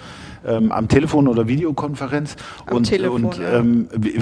ähm, 0.46 0.70
am 0.72 0.88
Telefon 0.88 1.28
oder 1.28 1.48
Videokonferenz. 1.48 2.36
Am 2.66 2.78
und 2.78 2.84
Telefon, 2.84 3.24
und 3.24 3.38
ja. 3.38 3.58
ähm, 3.58 3.88
wie, 3.96 4.20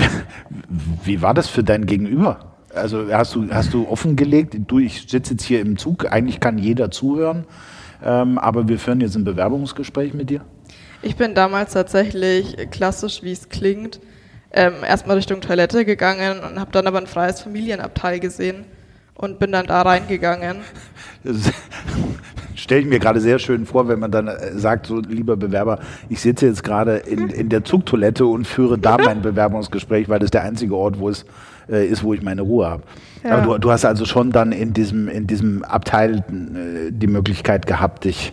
wie 1.05 1.23
war 1.23 1.35
das 1.35 1.49
für 1.49 1.63
dein 1.63 1.87
Gegenüber? 1.87 2.55
Also 2.75 3.07
hast 3.11 3.35
du, 3.35 3.49
hast 3.51 3.75
du 3.75 3.89
offengelegt, 3.89 4.57
du, 4.67 4.79
ich 4.79 5.07
sitze 5.09 5.33
jetzt 5.33 5.45
hier 5.45 5.61
im 5.61 5.79
Zug, 5.79 6.11
eigentlich 6.13 6.39
kann 6.39 6.59
jeder 6.59 6.91
zuhören, 6.91 7.45
ähm, 8.05 8.39
aber 8.39 8.69
wir 8.69 8.79
führen 8.79 9.01
jetzt 9.01 9.17
ein 9.17 9.25
Bewerbungsgespräch 9.25 10.15
mit 10.15 10.31
dir? 10.31 10.43
Ich 11.01 11.17
bin 11.17 11.35
damals 11.35 11.73
tatsächlich 11.73 12.57
klassisch, 12.71 13.23
wie 13.23 13.33
es 13.33 13.49
klingt, 13.49 14.01
ähm, 14.53 14.75
erstmal 14.87 15.17
Richtung 15.17 15.41
Toilette 15.41 15.85
gegangen 15.85 16.41
und 16.41 16.59
habe 16.59 16.71
dann 16.73 16.87
aber 16.87 16.99
ein 16.99 17.07
freies 17.07 17.41
Familienabteil 17.41 18.21
gesehen 18.21 18.65
und 19.15 19.39
bin 19.39 19.53
dann 19.53 19.67
da 19.67 19.83
reingegangen. 19.83 20.59
Das 21.25 21.53
stelle 22.55 22.81
ich 22.83 22.87
mir 22.87 22.99
gerade 22.99 23.21
sehr 23.21 23.39
schön 23.39 23.67
vor, 23.67 23.89
wenn 23.89 23.99
man 23.99 24.11
dann 24.11 24.29
äh, 24.29 24.57
sagt, 24.59 24.87
so 24.87 25.01
lieber 25.01 25.37
Bewerber, 25.37 25.79
ich 26.09 26.21
sitze 26.21 26.47
jetzt 26.47 26.65
gerade 26.65 26.97
in, 26.97 27.29
in 27.29 27.49
der 27.49 27.65
Zugtoilette 27.65 28.27
und 28.27 28.47
führe 28.47 28.79
da 28.79 28.97
mein 29.05 29.23
Bewerbungsgespräch, 29.23 30.09
weil 30.09 30.19
das 30.19 30.31
der 30.31 30.43
einzige 30.43 30.75
Ort, 30.77 30.99
wo 30.99 31.09
es 31.09 31.25
äh, 31.69 31.87
ist, 31.87 32.03
wo 32.03 32.15
ich 32.15 32.23
meine 32.23 32.43
Ruhe 32.43 32.67
habe. 32.67 32.83
Ja. 33.25 33.39
Aber 33.39 33.55
du, 33.55 33.59
du 33.59 33.71
hast 33.71 33.85
also 33.85 34.05
schon 34.05 34.31
dann 34.31 34.53
in 34.53 34.73
diesem, 34.73 35.09
in 35.09 35.27
diesem 35.27 35.65
Abteil 35.65 36.19
äh, 36.19 36.91
die 36.91 37.07
Möglichkeit 37.07 37.67
gehabt, 37.67 38.05
dich 38.05 38.33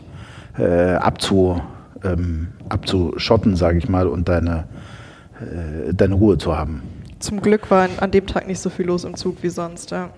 äh, 0.57 0.93
abzu, 0.93 1.62
ähm, 2.03 2.48
abzuschotten, 2.69 3.55
sage 3.55 3.77
ich 3.77 3.89
mal, 3.89 4.07
und 4.07 4.29
deine, 4.29 4.65
deine 5.92 6.15
Ruhe 6.15 6.38
zu 6.38 6.58
haben. 6.58 6.82
Zum 7.20 7.42
Glück 7.42 7.72
war 7.72 7.89
an 8.00 8.12
dem 8.12 8.27
Tag 8.27 8.48
nicht 8.48 8.60
so 8.60 8.70
viel 8.70 8.86
los 8.86 9.04
im 9.04 9.15
Zug 9.15 9.38
wie 9.42 9.50
sonst, 9.50 9.92
ja. 9.92 10.10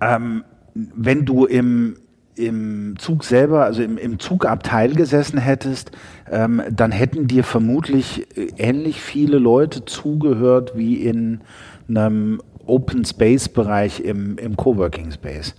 Ähm, 0.00 0.44
wenn 0.74 1.24
du 1.24 1.46
im, 1.46 1.96
im 2.34 2.94
Zug 2.98 3.24
selber, 3.24 3.64
also 3.64 3.82
im, 3.82 3.98
im 3.98 4.18
Zugabteil 4.18 4.94
gesessen 4.94 5.38
hättest, 5.38 5.92
ähm, 6.30 6.62
dann 6.70 6.92
hätten 6.92 7.26
dir 7.26 7.44
vermutlich 7.44 8.26
äh, 8.36 8.48
ähnlich 8.56 9.00
viele 9.00 9.38
Leute 9.38 9.84
zugehört 9.84 10.76
wie 10.76 10.96
in 10.96 11.40
einem 11.88 12.40
Open 12.66 13.04
Space 13.04 13.48
Bereich 13.48 14.00
im, 14.00 14.38
im 14.38 14.56
Coworking 14.56 15.10
Space. 15.10 15.54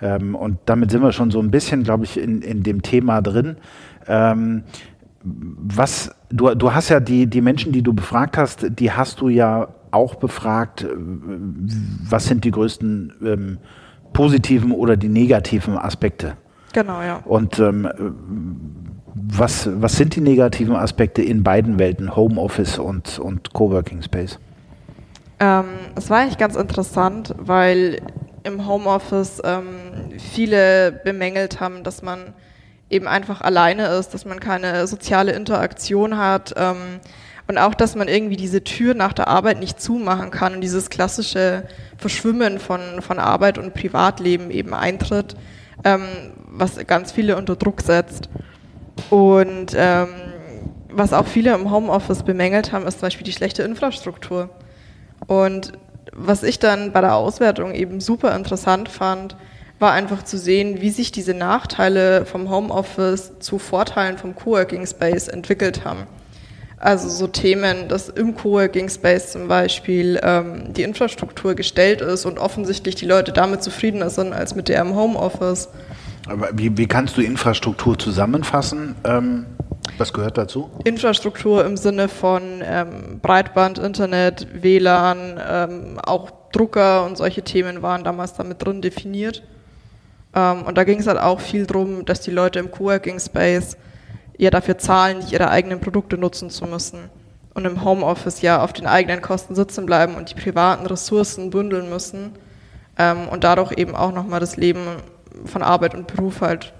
Ähm, 0.00 0.34
und 0.34 0.58
damit 0.66 0.90
sind 0.90 1.02
wir 1.02 1.12
schon 1.12 1.30
so 1.30 1.40
ein 1.40 1.50
bisschen, 1.50 1.82
glaube 1.82 2.04
ich, 2.04 2.18
in, 2.18 2.42
in 2.42 2.62
dem 2.62 2.82
Thema 2.82 3.20
drin. 3.20 3.56
Ähm, 4.06 4.64
was, 5.24 6.10
du, 6.30 6.54
du 6.54 6.72
hast 6.72 6.88
ja 6.88 7.00
die, 7.00 7.26
die 7.26 7.40
Menschen, 7.40 7.72
die 7.72 7.82
du 7.82 7.92
befragt 7.92 8.36
hast, 8.36 8.66
die 8.78 8.92
hast 8.92 9.20
du 9.20 9.28
ja 9.28 9.68
auch 9.90 10.14
befragt, 10.14 10.82
äh, 10.82 10.88
was 12.08 12.26
sind 12.26 12.44
die 12.44 12.50
größten 12.50 13.14
ähm, 13.22 13.58
positiven 14.12 14.72
oder 14.72 14.96
die 14.96 15.08
negativen 15.08 15.76
Aspekte? 15.76 16.36
Genau, 16.72 17.02
ja. 17.02 17.16
Und 17.24 17.58
ähm, 17.58 17.88
was, 19.14 19.68
was 19.80 19.96
sind 19.96 20.14
die 20.16 20.20
negativen 20.20 20.76
Aspekte 20.76 21.22
in 21.22 21.42
beiden 21.42 21.78
Welten, 21.78 22.14
Homeoffice 22.14 22.78
und, 22.78 23.18
und 23.18 23.52
Coworking 23.52 24.02
Space? 24.02 24.38
Ähm, 25.40 25.64
es 25.96 26.10
war 26.10 26.18
eigentlich 26.18 26.38
ganz 26.38 26.56
interessant, 26.56 27.34
weil 27.38 28.00
im 28.44 28.66
Homeoffice 28.66 29.40
ähm, 29.44 29.66
viele 30.18 31.00
bemängelt 31.04 31.60
haben, 31.60 31.84
dass 31.84 32.02
man 32.02 32.34
eben 32.90 33.06
einfach 33.06 33.40
alleine 33.40 33.86
ist, 33.88 34.14
dass 34.14 34.24
man 34.24 34.40
keine 34.40 34.86
soziale 34.86 35.32
Interaktion 35.32 36.16
hat 36.16 36.54
ähm, 36.56 37.00
und 37.46 37.58
auch, 37.58 37.74
dass 37.74 37.96
man 37.96 38.08
irgendwie 38.08 38.36
diese 38.36 38.62
Tür 38.62 38.94
nach 38.94 39.12
der 39.12 39.28
Arbeit 39.28 39.58
nicht 39.58 39.80
zumachen 39.80 40.30
kann 40.30 40.54
und 40.54 40.60
dieses 40.60 40.90
klassische 40.90 41.64
Verschwimmen 41.96 42.58
von, 42.58 43.00
von 43.00 43.18
Arbeit 43.18 43.58
und 43.58 43.74
Privatleben 43.74 44.50
eben 44.50 44.74
eintritt, 44.74 45.34
ähm, 45.84 46.02
was 46.46 46.76
ganz 46.86 47.12
viele 47.12 47.36
unter 47.36 47.56
Druck 47.56 47.80
setzt. 47.80 48.28
Und 49.10 49.74
ähm, 49.74 50.08
was 50.90 51.12
auch 51.12 51.26
viele 51.26 51.54
im 51.54 51.70
Homeoffice 51.70 52.22
bemängelt 52.22 52.72
haben, 52.72 52.86
ist 52.86 53.00
zum 53.00 53.06
Beispiel 53.06 53.24
die 53.24 53.32
schlechte 53.32 53.62
Infrastruktur. 53.62 54.50
Und 55.26 55.72
was 56.12 56.42
ich 56.42 56.58
dann 56.58 56.92
bei 56.92 57.00
der 57.00 57.14
Auswertung 57.14 57.72
eben 57.74 58.00
super 58.00 58.34
interessant 58.34 58.88
fand, 58.88 59.36
war 59.78 59.92
einfach 59.92 60.24
zu 60.24 60.38
sehen, 60.38 60.80
wie 60.80 60.90
sich 60.90 61.12
diese 61.12 61.34
Nachteile 61.34 62.26
vom 62.26 62.50
Homeoffice 62.50 63.38
zu 63.38 63.58
Vorteilen 63.58 64.18
vom 64.18 64.34
Coworking 64.34 64.86
Space 64.86 65.28
entwickelt 65.28 65.84
haben. 65.84 66.06
Also 66.80 67.08
so 67.08 67.26
Themen, 67.26 67.88
dass 67.88 68.08
im 68.08 68.36
Coworking 68.36 68.88
Space 68.88 69.32
zum 69.32 69.48
Beispiel 69.48 70.20
ähm, 70.22 70.72
die 70.72 70.82
Infrastruktur 70.82 71.54
gestellt 71.54 72.00
ist 72.00 72.24
und 72.24 72.38
offensichtlich 72.38 72.94
die 72.94 73.06
Leute 73.06 73.32
damit 73.32 73.64
zufriedener 73.64 74.10
sind 74.10 74.32
als 74.32 74.54
mit 74.54 74.68
der 74.68 74.80
im 74.82 74.94
Homeoffice. 74.94 75.68
Aber 76.28 76.50
wie, 76.52 76.76
wie 76.76 76.86
kannst 76.86 77.16
du 77.16 77.22
Infrastruktur 77.22 77.98
zusammenfassen? 77.98 78.94
Ähm, 79.04 79.46
was 79.96 80.12
gehört 80.12 80.38
dazu? 80.38 80.70
Infrastruktur 80.84 81.64
im 81.64 81.76
Sinne 81.76 82.08
von 82.08 82.62
ähm, 82.62 83.18
Breitband, 83.20 83.78
Internet, 83.78 84.46
WLAN, 84.62 85.40
ähm, 85.50 85.98
auch 86.00 86.30
Drucker 86.52 87.04
und 87.04 87.16
solche 87.16 87.42
Themen 87.42 87.82
waren 87.82 88.04
damals 88.04 88.34
damit 88.34 88.64
drin 88.64 88.82
definiert. 88.82 89.42
Ähm, 90.34 90.62
und 90.62 90.78
da 90.78 90.84
ging 90.84 91.00
es 91.00 91.06
halt 91.06 91.18
auch 91.18 91.40
viel 91.40 91.66
darum, 91.66 92.04
dass 92.04 92.20
die 92.20 92.30
Leute 92.30 92.58
im 92.58 92.70
Coworking 92.70 93.18
Space 93.18 93.76
ja 94.36 94.50
dafür 94.50 94.78
zahlen, 94.78 95.18
nicht 95.18 95.32
ihre 95.32 95.50
eigenen 95.50 95.80
Produkte 95.80 96.16
nutzen 96.16 96.50
zu 96.50 96.66
müssen. 96.66 97.10
Und 97.54 97.64
im 97.64 97.84
Homeoffice 97.84 98.40
ja 98.40 98.62
auf 98.62 98.72
den 98.72 98.86
eigenen 98.86 99.20
Kosten 99.20 99.54
sitzen 99.54 99.84
bleiben 99.84 100.14
und 100.14 100.30
die 100.30 100.40
privaten 100.40 100.86
Ressourcen 100.86 101.50
bündeln 101.50 101.88
müssen. 101.90 102.32
Ähm, 102.96 103.28
und 103.28 103.44
dadurch 103.44 103.72
eben 103.76 103.94
auch 103.94 104.12
nochmal 104.12 104.40
das 104.40 104.56
Leben 104.56 104.80
von 105.44 105.62
Arbeit 105.62 105.94
und 105.94 106.06
Beruf 106.06 106.40
halt, 106.40 106.72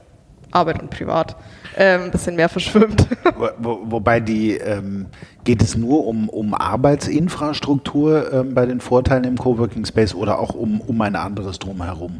Arbeit 0.50 0.80
und 0.80 0.90
Privat, 0.90 1.36
ähm, 1.76 2.04
ein 2.04 2.10
bisschen 2.10 2.36
mehr 2.36 2.48
verschwimmt. 2.48 3.06
Wo, 3.36 3.48
wo, 3.58 3.78
wobei 3.84 4.18
die, 4.18 4.52
ähm, 4.52 5.06
geht 5.44 5.62
es 5.62 5.76
nur 5.76 6.06
um, 6.06 6.28
um 6.28 6.54
Arbeitsinfrastruktur 6.54 8.32
ähm, 8.32 8.54
bei 8.54 8.66
den 8.66 8.80
Vorteilen 8.80 9.24
im 9.24 9.36
Coworking 9.36 9.84
Space 9.84 10.14
oder 10.14 10.40
auch 10.40 10.54
um, 10.54 10.80
um 10.80 11.00
ein 11.02 11.14
anderes 11.14 11.58
drumherum? 11.58 12.18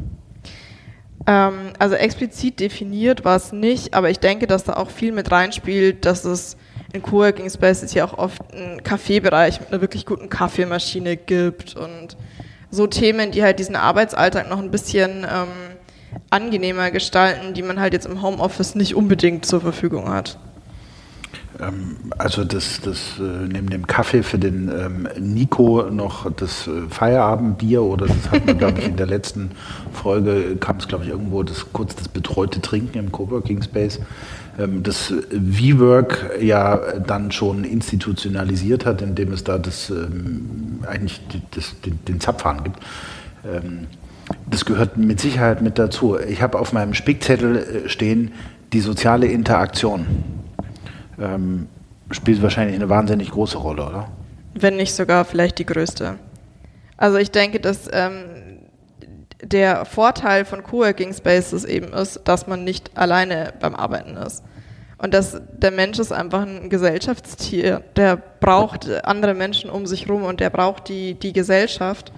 Ähm, 1.29 1.73
also 1.77 1.93
explizit 1.93 2.59
definiert 2.59 3.23
war 3.23 3.35
es 3.35 3.51
nicht, 3.51 3.93
aber 3.93 4.09
ich 4.09 4.19
denke, 4.19 4.47
dass 4.47 4.63
da 4.63 4.73
auch 4.73 4.89
viel 4.89 5.11
mit 5.11 5.31
reinspielt, 5.31 6.03
dass 6.03 6.25
es 6.25 6.57
in 6.91 7.03
Coworking 7.03 7.47
Spaces 7.51 7.93
ja 7.93 8.03
auch 8.03 8.17
oft 8.17 8.41
einen 8.51 8.81
Kaffeebereich 8.81 9.59
mit 9.59 9.69
einer 9.69 9.79
wirklich 9.79 10.07
guten 10.07 10.29
Kaffeemaschine 10.29 11.17
gibt 11.17 11.75
und 11.75 12.17
so 12.71 12.87
Themen, 12.87 13.29
die 13.29 13.43
halt 13.43 13.59
diesen 13.59 13.75
Arbeitsalltag 13.75 14.49
noch 14.49 14.57
ein 14.57 14.71
bisschen 14.71 15.23
ähm, 15.23 15.49
angenehmer 16.31 16.89
gestalten, 16.89 17.53
die 17.53 17.61
man 17.61 17.79
halt 17.79 17.93
jetzt 17.93 18.07
im 18.07 18.23
Homeoffice 18.23 18.73
nicht 18.73 18.95
unbedingt 18.95 19.45
zur 19.45 19.61
Verfügung 19.61 20.09
hat. 20.09 20.39
Ähm, 21.61 21.97
also 22.17 22.43
das, 22.43 22.81
das 22.81 23.19
äh, 23.19 23.47
neben 23.51 23.69
dem 23.69 23.87
Kaffee 23.87 24.23
für 24.23 24.39
den 24.39 24.69
ähm, 24.69 25.07
Nico 25.19 25.83
noch 25.89 26.31
das 26.31 26.67
äh, 26.67 26.87
Feierabendbier 26.89 27.81
oder 27.81 28.07
das 28.07 28.31
hat 28.31 28.45
man, 28.45 28.57
glaube 28.57 28.79
ich, 28.79 28.85
in 28.85 28.95
der 28.95 29.07
letzten 29.07 29.51
Folge 29.91 30.55
kam 30.57 30.77
es, 30.77 30.87
glaube 30.87 31.03
ich, 31.03 31.09
irgendwo 31.09 31.43
das 31.43 31.71
kurz 31.73 31.95
das 31.95 32.07
betreute 32.07 32.61
Trinken 32.61 32.97
im 32.97 33.11
Coworking 33.11 33.61
Space. 33.61 33.99
Ähm, 34.57 34.83
das 34.83 35.13
V-Work 35.31 36.37
ja 36.41 36.99
dann 36.99 37.31
schon 37.31 37.63
institutionalisiert 37.63 38.85
hat, 38.85 39.01
indem 39.01 39.33
es 39.33 39.43
da 39.43 39.57
das 39.57 39.91
eigentlich 40.87 41.21
das, 41.51 41.79
den, 41.81 41.99
den 42.07 42.19
Zapfhahn 42.19 42.63
gibt. 42.63 42.79
Das 44.49 44.65
gehört 44.65 44.97
mit 44.97 45.19
Sicherheit 45.19 45.61
mit 45.61 45.79
dazu. 45.79 46.17
Ich 46.17 46.41
habe 46.41 46.59
auf 46.59 46.73
meinem 46.73 46.93
Spickzettel 46.93 47.57
äh, 47.57 47.89
stehen 47.89 48.31
die 48.73 48.81
soziale 48.81 49.27
Interaktion 49.27 50.05
ähm, 51.21 51.67
spielt 52.11 52.41
wahrscheinlich 52.41 52.75
eine 52.75 52.89
wahnsinnig 52.89 53.31
große 53.31 53.57
Rolle, 53.57 53.85
oder? 53.85 54.07
Wenn 54.53 54.75
nicht 54.75 54.93
sogar 54.93 55.25
vielleicht 55.25 55.59
die 55.59 55.65
größte. 55.65 56.15
Also 56.97 57.17
ich 57.17 57.31
denke, 57.31 57.59
dass 57.59 57.89
ähm, 57.91 58.59
der 59.41 59.85
Vorteil 59.85 60.45
von 60.45 60.63
Coworking 60.63 61.13
Spaces 61.13 61.63
eben 61.63 61.93
ist, 61.93 62.21
dass 62.25 62.47
man 62.47 62.63
nicht 62.63 62.97
alleine 62.97 63.53
beim 63.59 63.75
Arbeiten 63.75 64.17
ist. 64.17 64.43
Und 64.97 65.13
dass 65.13 65.41
der 65.57 65.71
Mensch 65.71 65.97
ist 65.97 66.11
einfach 66.11 66.41
ein 66.41 66.69
Gesellschaftstier. 66.69 67.81
Der 67.95 68.17
braucht 68.17 68.89
andere 69.05 69.33
Menschen 69.33 69.69
um 69.69 69.85
sich 69.85 70.09
rum 70.09 70.23
und 70.23 70.41
der 70.41 70.49
braucht 70.49 70.89
die, 70.89 71.13
die 71.13 71.31
Gesellschaft. 71.31 72.11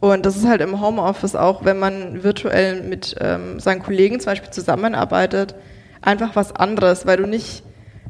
Und 0.00 0.26
das 0.26 0.36
ist 0.36 0.46
halt 0.46 0.60
im 0.60 0.80
Homeoffice 0.80 1.36
auch, 1.36 1.64
wenn 1.64 1.78
man 1.78 2.24
virtuell 2.24 2.82
mit 2.82 3.14
ähm, 3.20 3.60
seinen 3.60 3.82
Kollegen 3.82 4.18
zum 4.18 4.32
Beispiel 4.32 4.50
zusammenarbeitet, 4.50 5.54
einfach 6.02 6.34
was 6.34 6.54
anderes, 6.54 7.06
weil 7.06 7.18
du 7.18 7.26
nicht 7.26 7.62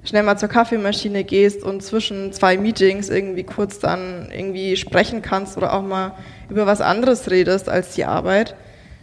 schnell 0.08 0.22
mal 0.22 0.38
zur 0.38 0.48
Kaffeemaschine 0.48 1.22
gehst 1.22 1.62
und 1.62 1.82
zwischen 1.82 2.32
zwei 2.32 2.56
Meetings 2.56 3.10
irgendwie 3.10 3.44
kurz 3.44 3.78
dann 3.78 4.30
irgendwie 4.32 4.76
sprechen 4.76 5.20
kannst 5.20 5.56
oder 5.56 5.74
auch 5.74 5.82
mal 5.82 6.12
über 6.48 6.66
was 6.66 6.80
anderes 6.80 7.30
redest 7.30 7.68
als 7.68 7.94
die 7.94 8.06
Arbeit. 8.06 8.54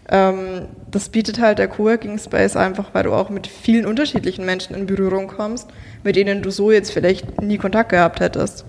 Ähm, 0.09 0.67
das 0.89 1.09
bietet 1.09 1.39
halt 1.39 1.59
der 1.59 1.67
Coworking 1.67 2.17
Space 2.17 2.55
einfach, 2.55 2.93
weil 2.93 3.03
du 3.03 3.13
auch 3.13 3.29
mit 3.29 3.47
vielen 3.47 3.85
unterschiedlichen 3.85 4.45
Menschen 4.45 4.75
in 4.75 4.87
Berührung 4.87 5.27
kommst, 5.27 5.67
mit 6.03 6.15
denen 6.15 6.41
du 6.41 6.49
so 6.49 6.71
jetzt 6.71 6.91
vielleicht 6.91 7.41
nie 7.41 7.57
Kontakt 7.57 7.89
gehabt 7.89 8.19
hättest. 8.19 8.65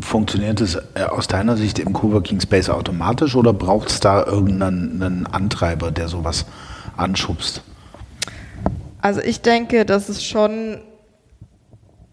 Funktioniert 0.00 0.60
es 0.60 0.76
äh, 0.94 1.04
aus 1.08 1.26
deiner 1.26 1.56
Sicht 1.56 1.78
im 1.78 1.92
Coworking 1.92 2.40
Space 2.40 2.68
automatisch 2.68 3.34
oder 3.34 3.52
braucht 3.52 3.90
es 3.90 4.00
da 4.00 4.24
irgendeinen 4.24 5.26
Antreiber, 5.26 5.90
der 5.90 6.08
sowas 6.08 6.46
anschubst? 6.96 7.62
Also 9.00 9.20
ich 9.20 9.40
denke, 9.40 9.84
dass 9.84 10.08
es 10.08 10.24
schon, 10.24 10.78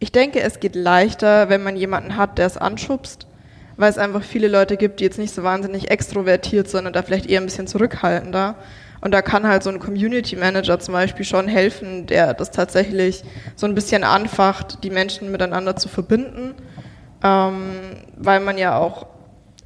ich 0.04 0.12
denke, 0.12 0.42
es 0.42 0.60
geht 0.60 0.76
leichter, 0.76 1.48
wenn 1.48 1.64
man 1.64 1.78
jemanden 1.78 2.18
hat, 2.18 2.38
der 2.38 2.46
es 2.46 2.58
anschubst, 2.58 3.26
weil 3.78 3.90
es 3.90 3.98
einfach 3.98 4.22
viele 4.22 4.50
Leute 4.50 4.76
gibt, 4.76 5.00
die 5.00 5.06
jetzt 5.06 5.18
nicht 5.18 5.34
so 5.34 5.44
wahnsinnig 5.44 5.90
extrovertiert 5.92 6.68
sind 6.68 6.88
und 6.88 6.94
da 6.98 7.04
vielleicht 7.04 7.30
eher 7.30 7.40
ein 7.40 7.46
bisschen 7.46 7.68
zurückhaltender. 7.68 8.56
Und 9.00 9.14
da 9.14 9.22
kann 9.22 9.48
halt 9.48 9.64
so 9.64 9.70
ein 9.70 9.80
Community 9.80 10.36
Manager 10.36 10.78
zum 10.78 10.94
Beispiel 10.94 11.24
schon 11.24 11.48
helfen, 11.48 12.06
der 12.06 12.34
das 12.34 12.52
tatsächlich 12.52 13.24
so 13.56 13.66
ein 13.66 13.76
bisschen 13.76 14.04
anfacht, 14.04 14.84
die 14.84 14.90
Menschen 14.90 15.32
miteinander 15.32 15.78
zu 15.78 15.88
verbinden, 15.88 16.54
ähm, 17.24 17.72
weil 18.18 18.42
man 18.42 18.58
ja 18.58 18.78
auch, 18.78 19.06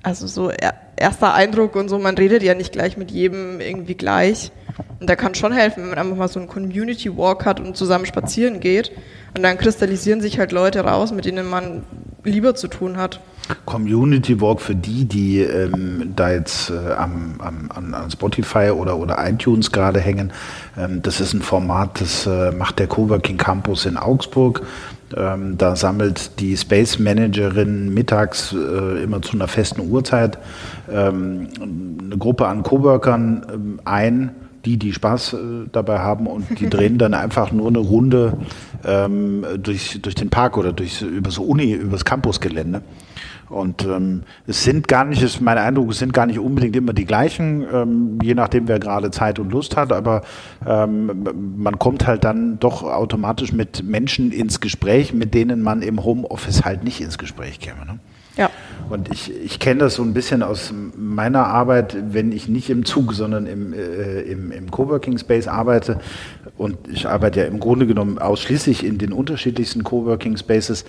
also 0.03 0.27
so 0.27 0.51
erster 0.97 1.33
Eindruck 1.33 1.75
und 1.75 1.89
so, 1.89 1.97
man 1.97 2.15
redet 2.15 2.43
ja 2.43 2.53
nicht 2.53 2.73
gleich 2.73 2.95
mit 2.95 3.09
jedem 3.09 3.59
irgendwie 3.59 3.95
gleich. 3.95 4.51
Und 4.99 5.09
da 5.09 5.15
kann 5.15 5.33
schon 5.33 5.51
helfen, 5.51 5.81
wenn 5.81 5.89
man 5.89 5.99
einfach 5.99 6.15
mal 6.17 6.27
so 6.27 6.39
einen 6.39 6.47
Community 6.47 7.15
Walk 7.17 7.45
hat 7.45 7.59
und 7.59 7.75
zusammen 7.75 8.05
spazieren 8.05 8.59
geht. 8.59 8.91
Und 9.37 9.43
dann 9.43 9.59
kristallisieren 9.59 10.19
sich 10.19 10.39
halt 10.39 10.51
Leute 10.51 10.79
raus, 10.79 11.11
mit 11.11 11.25
denen 11.25 11.47
man 11.47 11.83
lieber 12.23 12.55
zu 12.55 12.67
tun 12.67 12.97
hat. 12.97 13.19
Community 13.65 14.41
Walk 14.41 14.59
für 14.59 14.73
die, 14.73 15.05
die 15.05 15.41
ähm, 15.41 16.13
da 16.15 16.31
jetzt 16.31 16.71
äh, 16.71 16.93
am, 16.93 17.35
am, 17.39 17.93
an 17.93 18.09
Spotify 18.09 18.71
oder, 18.71 18.97
oder 18.97 19.15
iTunes 19.29 19.71
gerade 19.71 19.99
hängen. 19.99 20.33
Ähm, 20.75 21.03
das 21.03 21.21
ist 21.21 21.33
ein 21.33 21.43
Format, 21.43 22.01
das 22.01 22.25
äh, 22.25 22.51
macht 22.51 22.79
der 22.79 22.87
Coworking 22.87 23.37
Campus 23.37 23.85
in 23.85 23.95
Augsburg. 23.95 24.63
Ähm, 25.15 25.55
da 25.55 25.75
sammelt 25.75 26.39
die 26.39 26.57
Space 26.57 26.97
Managerin 26.97 27.93
mittags 27.93 28.53
äh, 28.53 29.03
immer 29.03 29.21
zu 29.21 29.33
einer 29.33 29.47
festen 29.47 29.87
Uhrzeit 29.87 30.39
ähm, 30.91 31.47
eine 31.61 32.17
Gruppe 32.17 32.47
an 32.47 32.63
Coworkern 32.63 33.45
ähm, 33.53 33.79
ein 33.85 34.31
die, 34.67 34.77
die 34.77 34.93
Spaß 34.93 35.33
äh, 35.33 35.37
dabei 35.71 35.99
haben 35.99 36.27
und 36.27 36.59
die 36.59 36.69
drehen 36.69 36.97
dann 36.97 37.13
einfach 37.13 37.51
nur 37.51 37.67
eine 37.67 37.79
Runde 37.79 38.37
ähm, 38.85 39.45
durch, 39.57 39.99
durch 40.01 40.15
den 40.15 40.29
Park 40.29 40.57
oder 40.57 40.73
durch, 40.73 41.01
über 41.01 41.31
so 41.31 41.43
Uni, 41.43 41.71
übers 41.71 42.03
Campusgelände. 42.03 42.81
Und 43.49 43.85
ähm, 43.85 44.23
es 44.45 44.65
sind 44.65 44.89
gar 44.89 45.05
nicht, 45.05 45.21
ist 45.21 45.39
mein 45.39 45.57
Eindruck, 45.57 45.91
es 45.91 45.99
sind 45.99 46.13
gar 46.13 46.25
nicht 46.25 46.37
unbedingt 46.37 46.75
immer 46.75 46.91
die 46.91 47.05
gleichen, 47.05 47.65
ähm, 47.71 48.19
je 48.21 48.33
nachdem, 48.33 48.67
wer 48.67 48.77
gerade 48.77 49.09
Zeit 49.09 49.39
und 49.39 49.53
Lust 49.53 49.77
hat, 49.77 49.93
aber 49.93 50.23
ähm, 50.65 51.23
man 51.57 51.79
kommt 51.79 52.05
halt 52.05 52.25
dann 52.25 52.59
doch 52.59 52.83
automatisch 52.83 53.53
mit 53.53 53.83
Menschen 53.85 54.33
ins 54.33 54.59
Gespräch, 54.59 55.13
mit 55.13 55.33
denen 55.33 55.61
man 55.61 55.81
im 55.81 56.03
Homeoffice 56.03 56.65
halt 56.65 56.83
nicht 56.83 56.99
ins 56.99 57.17
Gespräch 57.17 57.61
käme. 57.61 57.85
Ne? 57.85 57.99
Ja. 58.37 58.49
Und 58.89 59.11
ich, 59.11 59.33
ich 59.43 59.59
kenne 59.59 59.81
das 59.81 59.95
so 59.95 60.03
ein 60.03 60.13
bisschen 60.13 60.43
aus 60.43 60.73
meiner 60.95 61.47
Arbeit, 61.47 61.97
wenn 62.13 62.31
ich 62.31 62.47
nicht 62.47 62.69
im 62.69 62.85
Zug, 62.85 63.13
sondern 63.13 63.45
im, 63.45 63.73
äh, 63.73 64.21
im, 64.21 64.51
im 64.51 64.71
Coworking 64.71 65.17
Space 65.17 65.47
arbeite. 65.47 65.99
Und 66.57 66.77
ich 66.87 67.07
arbeite 67.07 67.41
ja 67.41 67.45
im 67.47 67.59
Grunde 67.59 67.85
genommen 67.85 68.17
ausschließlich 68.17 68.85
in 68.85 68.97
den 68.97 69.11
unterschiedlichsten 69.11 69.83
Coworking 69.83 70.37
Spaces 70.37 70.85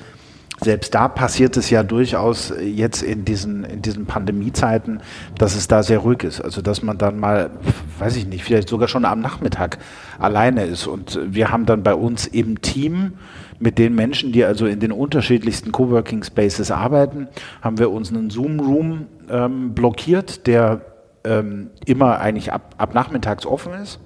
selbst 0.60 0.94
da 0.94 1.06
passiert 1.06 1.56
es 1.56 1.70
ja 1.70 1.82
durchaus 1.82 2.52
jetzt 2.60 3.02
in 3.02 3.24
diesen, 3.24 3.64
in 3.64 3.82
diesen 3.82 4.06
Pandemiezeiten, 4.06 5.00
dass 5.36 5.54
es 5.54 5.68
da 5.68 5.82
sehr 5.82 5.98
ruhig 5.98 6.24
ist. 6.24 6.40
Also 6.40 6.62
dass 6.62 6.82
man 6.82 6.98
dann 6.98 7.18
mal, 7.18 7.50
weiß 7.98 8.16
ich 8.16 8.26
nicht, 8.26 8.42
vielleicht 8.42 8.68
sogar 8.68 8.88
schon 8.88 9.04
am 9.04 9.20
Nachmittag 9.20 9.78
alleine 10.18 10.64
ist. 10.64 10.86
Und 10.86 11.20
wir 11.24 11.50
haben 11.50 11.64
dann 11.64 11.82
bei 11.82 11.94
uns 11.94 12.26
im 12.26 12.60
Team 12.60 13.12
mit 13.58 13.78
den 13.78 13.94
Menschen, 13.94 14.32
die 14.32 14.44
also 14.44 14.66
in 14.66 14.80
den 14.80 14.92
unterschiedlichsten 14.92 15.72
Coworking 15.72 16.22
Spaces 16.22 16.70
arbeiten, 16.70 17.28
haben 17.60 17.78
wir 17.78 17.90
uns 17.90 18.10
einen 18.10 18.30
Zoom-Room 18.30 19.06
ähm, 19.30 19.74
blockiert, 19.74 20.46
der 20.46 20.82
ähm, 21.24 21.70
immer 21.84 22.20
eigentlich 22.20 22.52
ab, 22.52 22.74
ab 22.78 22.94
nachmittags 22.94 23.46
offen 23.46 23.72
ist 23.74 24.00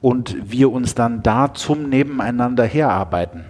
und 0.00 0.36
wir 0.50 0.72
uns 0.72 0.94
dann 0.94 1.22
da 1.22 1.52
zum 1.52 1.88
Nebeneinander 1.88 2.64
herarbeiten 2.64 3.44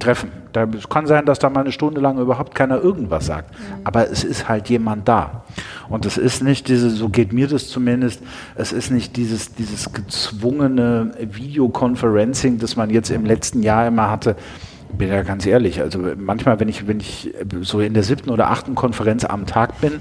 treffen. 0.00 0.32
Da, 0.52 0.64
es 0.76 0.88
kann 0.88 1.06
sein, 1.06 1.26
dass 1.26 1.38
da 1.38 1.48
mal 1.50 1.60
eine 1.60 1.72
Stunde 1.72 2.00
lang 2.00 2.18
überhaupt 2.18 2.54
keiner 2.54 2.82
irgendwas 2.82 3.26
sagt. 3.26 3.52
Mhm. 3.52 3.74
Aber 3.84 4.10
es 4.10 4.24
ist 4.24 4.48
halt 4.48 4.68
jemand 4.68 5.06
da. 5.08 5.44
Und 5.88 6.06
es 6.06 6.18
ist 6.18 6.42
nicht 6.42 6.68
diese, 6.68 6.90
so 6.90 7.08
geht 7.08 7.32
mir 7.32 7.46
das 7.46 7.68
zumindest, 7.68 8.22
es 8.56 8.72
ist 8.72 8.90
nicht 8.90 9.16
dieses, 9.16 9.54
dieses 9.54 9.92
gezwungene 9.92 11.12
Videoconferencing, 11.20 12.58
das 12.58 12.76
man 12.76 12.90
jetzt 12.90 13.10
im 13.10 13.24
letzten 13.24 13.62
Jahr 13.62 13.86
immer 13.86 14.10
hatte. 14.10 14.36
Bin 14.96 15.08
ja 15.08 15.22
ganz 15.22 15.46
ehrlich, 15.46 15.80
also 15.80 16.00
manchmal, 16.16 16.58
wenn 16.58 16.68
ich, 16.68 16.88
wenn 16.88 16.98
ich 16.98 17.32
so 17.60 17.78
in 17.80 17.94
der 17.94 18.02
siebten 18.02 18.30
oder 18.30 18.50
achten 18.50 18.74
Konferenz 18.74 19.24
am 19.24 19.46
Tag 19.46 19.80
bin 19.80 20.00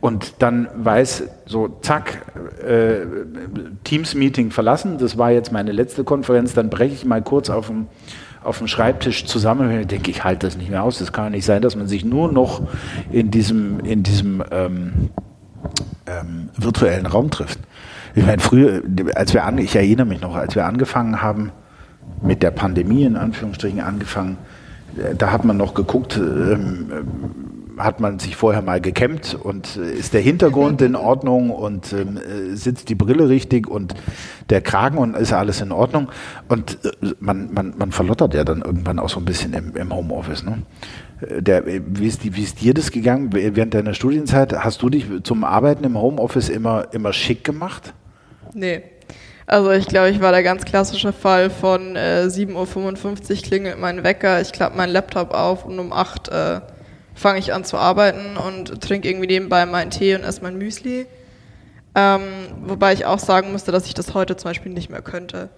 und 0.00 0.34
dann 0.38 0.68
weiß, 0.76 1.24
so 1.44 1.78
zack, 1.82 2.22
äh, 2.66 3.04
Teams-Meeting 3.84 4.50
verlassen, 4.50 4.96
das 4.96 5.18
war 5.18 5.30
jetzt 5.30 5.52
meine 5.52 5.72
letzte 5.72 6.04
Konferenz, 6.04 6.54
dann 6.54 6.70
breche 6.70 6.94
ich 6.94 7.04
mal 7.04 7.20
kurz 7.20 7.50
auf 7.50 7.66
dem 7.66 7.86
auf 8.42 8.58
dem 8.58 8.66
Schreibtisch 8.66 9.26
zusammen, 9.26 9.86
denke 9.86 10.10
ich, 10.10 10.24
halte 10.24 10.46
das 10.46 10.56
nicht 10.56 10.70
mehr 10.70 10.82
aus. 10.82 10.98
Das 10.98 11.12
kann 11.12 11.24
ja 11.24 11.30
nicht 11.30 11.44
sein, 11.44 11.62
dass 11.62 11.76
man 11.76 11.86
sich 11.86 12.04
nur 12.04 12.32
noch 12.32 12.62
in 13.10 13.30
diesem, 13.30 13.80
in 13.80 14.02
diesem 14.02 14.42
ähm, 14.50 15.10
ähm, 16.06 16.48
virtuellen 16.56 17.06
Raum 17.06 17.30
trifft. 17.30 17.58
Ich 18.14 18.24
meine, 18.24 18.40
früher, 18.40 18.82
als 19.14 19.34
wir 19.34 19.44
an, 19.44 19.58
ich 19.58 19.76
erinnere 19.76 20.06
mich 20.06 20.20
noch, 20.20 20.34
als 20.34 20.54
wir 20.54 20.66
angefangen 20.66 21.22
haben, 21.22 21.52
mit 22.22 22.42
der 22.42 22.50
Pandemie 22.50 23.04
in 23.04 23.16
Anführungsstrichen 23.16 23.80
angefangen, 23.80 24.38
äh, 24.96 25.14
da 25.14 25.30
hat 25.30 25.44
man 25.44 25.56
noch 25.56 25.74
geguckt, 25.74 26.16
ähm, 26.16 26.90
hat 27.84 28.00
man 28.00 28.18
sich 28.18 28.36
vorher 28.36 28.62
mal 28.62 28.80
gekämmt 28.80 29.36
und 29.40 29.76
äh, 29.76 29.92
ist 29.92 30.14
der 30.14 30.20
Hintergrund 30.20 30.82
in 30.82 30.96
Ordnung 30.96 31.50
und 31.50 31.92
ähm, 31.92 32.16
äh, 32.16 32.54
sitzt 32.56 32.88
die 32.88 32.94
Brille 32.94 33.28
richtig 33.28 33.68
und 33.68 33.94
der 34.48 34.60
Kragen 34.60 34.98
und 34.98 35.16
ist 35.16 35.32
alles 35.32 35.60
in 35.60 35.72
Ordnung. 35.72 36.08
Und 36.48 36.78
äh, 36.84 37.14
man, 37.20 37.52
man, 37.52 37.74
man 37.76 37.92
verlottert 37.92 38.34
ja 38.34 38.44
dann 38.44 38.62
irgendwann 38.62 38.98
auch 38.98 39.08
so 39.08 39.18
ein 39.20 39.24
bisschen 39.24 39.52
im, 39.54 39.76
im 39.76 39.94
Homeoffice. 39.94 40.44
Ne? 40.44 40.62
Äh, 41.20 41.42
der, 41.42 41.64
wie, 41.66 42.06
ist 42.06 42.24
die, 42.24 42.36
wie 42.36 42.42
ist 42.42 42.60
dir 42.60 42.74
das 42.74 42.90
gegangen 42.90 43.32
während 43.32 43.74
deiner 43.74 43.94
Studienzeit? 43.94 44.52
Hast 44.52 44.82
du 44.82 44.90
dich 44.90 45.06
zum 45.22 45.44
Arbeiten 45.44 45.84
im 45.84 45.98
Homeoffice 45.98 46.48
immer, 46.48 46.88
immer 46.92 47.12
schick 47.12 47.44
gemacht? 47.44 47.94
Nee. 48.54 48.82
Also 49.46 49.72
ich 49.72 49.88
glaube, 49.88 50.10
ich 50.10 50.20
war 50.20 50.30
der 50.30 50.44
ganz 50.44 50.64
klassische 50.64 51.12
Fall 51.12 51.50
von 51.50 51.96
äh, 51.96 52.28
7.55 52.28 53.30
Uhr 53.30 53.42
klingelt 53.42 53.80
mein 53.80 54.04
Wecker, 54.04 54.40
ich 54.40 54.52
klappe 54.52 54.76
meinen 54.76 54.92
Laptop 54.92 55.34
auf 55.34 55.64
und 55.64 55.76
um 55.80 55.92
8 55.92 56.28
Uhr 56.28 56.34
äh, 56.34 56.79
fange 57.14 57.38
ich 57.38 57.52
an 57.52 57.64
zu 57.64 57.76
arbeiten 57.76 58.36
und 58.36 58.80
trinke 58.80 59.08
irgendwie 59.08 59.26
nebenbei 59.26 59.66
meinen 59.66 59.90
Tee 59.90 60.14
und 60.14 60.22
esse 60.22 60.42
mein 60.42 60.56
Müsli. 60.56 61.06
Ähm, 61.94 62.22
wobei 62.62 62.92
ich 62.92 63.04
auch 63.04 63.18
sagen 63.18 63.52
musste, 63.52 63.72
dass 63.72 63.86
ich 63.86 63.94
das 63.94 64.14
heute 64.14 64.36
zum 64.36 64.50
Beispiel 64.50 64.72
nicht 64.72 64.90
mehr 64.90 65.02
könnte. 65.02 65.48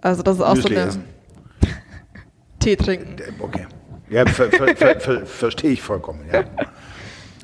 Also 0.00 0.22
das 0.22 0.36
ist 0.36 0.42
auch 0.42 0.54
Müsli 0.54 0.74
so 0.74 0.80
eine... 0.80 0.90
Tee 2.60 2.76
trinken. 2.76 3.16
Okay. 3.40 3.66
Ja, 4.08 4.24
ver, 4.26 4.50
ver, 4.50 5.00
ver, 5.00 5.26
verstehe 5.26 5.72
ich 5.72 5.82
vollkommen, 5.82 6.20
ja. 6.32 6.44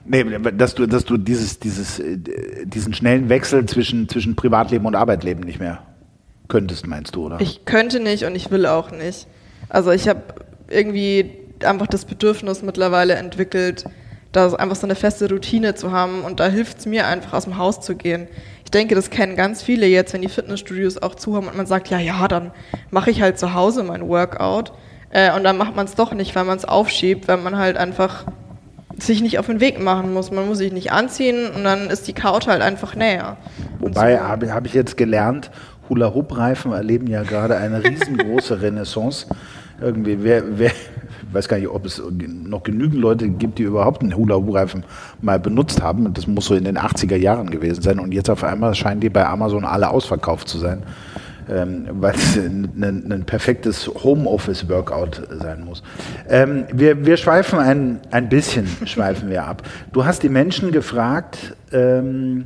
Nee, 0.05 0.25
dass 0.55 0.75
du, 0.75 0.87
dass 0.87 1.05
du 1.05 1.17
dieses, 1.17 1.59
dieses, 1.59 1.99
äh, 1.99 2.19
diesen 2.65 2.93
schnellen 2.93 3.29
Wechsel 3.29 3.67
zwischen, 3.67 4.09
zwischen 4.09 4.35
Privatleben 4.35 4.87
und 4.87 4.97
Arbeitleben 4.97 5.45
nicht 5.45 5.61
mehr 5.61 5.83
könntest, 6.49 6.87
meinst 6.87 7.15
du, 7.15 7.27
oder? 7.27 7.41
Ich 7.41 7.65
könnte 7.65 8.01
nicht 8.01 8.25
und 8.25 8.35
ich 8.35 8.51
will 8.51 8.67
auch 8.67 8.91
nicht. 8.91 9.27
Also 9.69 9.91
ich 9.91 10.09
habe 10.09 10.23
irgendwie 10.69 11.31
einfach 11.65 11.87
das 11.87 12.05
Bedürfnis 12.05 12.63
mittlerweile 12.63 13.15
entwickelt, 13.15 13.85
da 14.33 14.53
einfach 14.55 14.77
so 14.77 14.87
eine 14.87 14.95
feste 14.95 15.29
Routine 15.29 15.75
zu 15.75 15.93
haben 15.93 16.23
und 16.23 16.41
da 16.41 16.47
hilft 16.47 16.79
es 16.79 16.87
mir 16.87 17.07
einfach 17.07 17.35
aus 17.35 17.45
dem 17.45 17.59
Haus 17.59 17.81
zu 17.81 17.95
gehen. 17.97 18.29
Ich 18.65 18.71
denke, 18.71 18.95
das 18.95 19.11
kennen 19.11 19.37
ganz 19.37 19.63
viele 19.63 19.87
jetzt, 19.87 20.15
wenn 20.15 20.23
die 20.23 20.29
Fitnessstudios 20.29 21.03
auch 21.03 21.15
zu 21.15 21.37
haben 21.37 21.49
und 21.49 21.57
man 21.57 21.67
sagt, 21.67 21.89
ja, 21.89 21.99
ja, 21.99 22.27
dann 22.29 22.51
mache 22.91 23.11
ich 23.11 23.21
halt 23.21 23.39
zu 23.39 23.53
Hause 23.55 23.83
mein 23.83 24.09
Workout 24.09 24.73
äh, 25.11 25.35
und 25.35 25.45
dann 25.45 25.59
macht 25.59 25.77
man 25.77 25.87
es 25.87 25.95
doch 25.95 26.15
nicht, 26.15 26.35
weil 26.35 26.45
man 26.45 26.57
es 26.57 26.65
aufschiebt, 26.65 27.29
weil 27.29 27.37
man 27.37 27.59
halt 27.59 27.77
einfach 27.77 28.25
sich 28.99 29.23
nicht 29.23 29.39
auf 29.39 29.47
den 29.47 29.61
Weg 29.61 29.83
machen 29.83 30.13
muss. 30.13 30.31
Man 30.31 30.47
muss 30.47 30.59
sich 30.59 30.73
nicht 30.73 30.93
anziehen 30.93 31.51
und 31.51 31.65
dann 31.65 31.89
ist 31.89 32.09
die 32.09 32.13
Couch 32.13 32.47
halt 32.47 32.63
einfach 32.63 32.95
näher. 32.95 33.37
Wobei, 33.81 34.17
so. 34.17 34.23
habe 34.23 34.53
hab 34.53 34.67
ich 34.67 34.75
jetzt 34.75 34.97
gelernt, 34.97 35.51
Hula-Hoop-Reifen 35.89 36.73
erleben 36.73 37.07
ja 37.07 37.23
gerade 37.23 37.57
eine 37.57 37.83
riesengroße 37.85 38.63
Renaissance. 38.63 39.27
Irgendwie, 39.81 40.23
wer, 40.23 40.59
wer, 40.59 40.71
weiß 41.33 41.49
gar 41.49 41.59
nicht, 41.59 41.69
ob 41.69 41.85
es 41.87 42.03
noch 42.27 42.63
genügend 42.63 43.01
Leute 43.01 43.29
gibt, 43.29 43.59
die 43.59 43.63
überhaupt 43.65 44.03
einen 44.03 44.17
Hula-Hoop-Reifen 44.17 44.85
mal 45.21 45.39
benutzt 45.39 45.83
haben. 45.83 46.13
Das 46.15 46.27
muss 46.27 46.47
so 46.47 46.55
in 46.55 46.65
den 46.65 46.79
80er 46.79 47.17
Jahren 47.17 47.51
gewesen 47.51 47.83
sein. 47.83 47.99
Und 47.99 48.13
jetzt 48.13 48.31
auf 48.31 48.45
einmal 48.45 48.75
scheinen 48.75 49.01
die 49.01 49.11
bei 49.11 49.27
Amazon 49.27 49.65
alle 49.65 49.91
ausverkauft 49.91 50.49
zu 50.49 50.59
sein. 50.59 50.83
Ähm, 51.51 51.89
weil 51.91 52.15
es 52.15 52.37
ein, 52.37 53.11
ein, 53.11 53.25
perfektes 53.27 53.89
Homeoffice-Workout 53.89 55.23
sein 55.41 55.65
muss. 55.65 55.83
Ähm, 56.29 56.67
wir, 56.73 57.05
wir 57.05 57.17
schweifen 57.17 57.59
ein, 57.59 58.01
ein 58.13 58.29
bisschen 58.29 58.69
schweifen 58.85 59.29
wir 59.29 59.45
ab. 59.45 59.63
Du 59.93 60.05
hast 60.05 60.23
die 60.23 60.29
Menschen 60.29 60.71
gefragt, 60.71 61.57
ähm, 61.73 62.45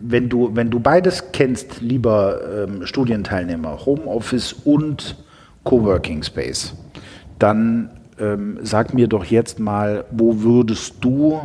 wenn, 0.00 0.28
du, 0.28 0.50
wenn 0.54 0.70
du 0.70 0.80
beides 0.80 1.30
kennst, 1.32 1.80
lieber 1.80 2.40
ähm, 2.64 2.84
Studienteilnehmer, 2.84 3.86
Homeoffice 3.86 4.52
und 4.52 5.16
Coworking 5.64 6.22
Space, 6.22 6.74
dann 7.38 7.90
ähm, 8.18 8.58
sag 8.62 8.94
mir 8.94 9.08
doch 9.08 9.24
jetzt 9.24 9.58
mal, 9.58 10.04
wo 10.10 10.40
würdest 10.42 10.96
du 11.00 11.40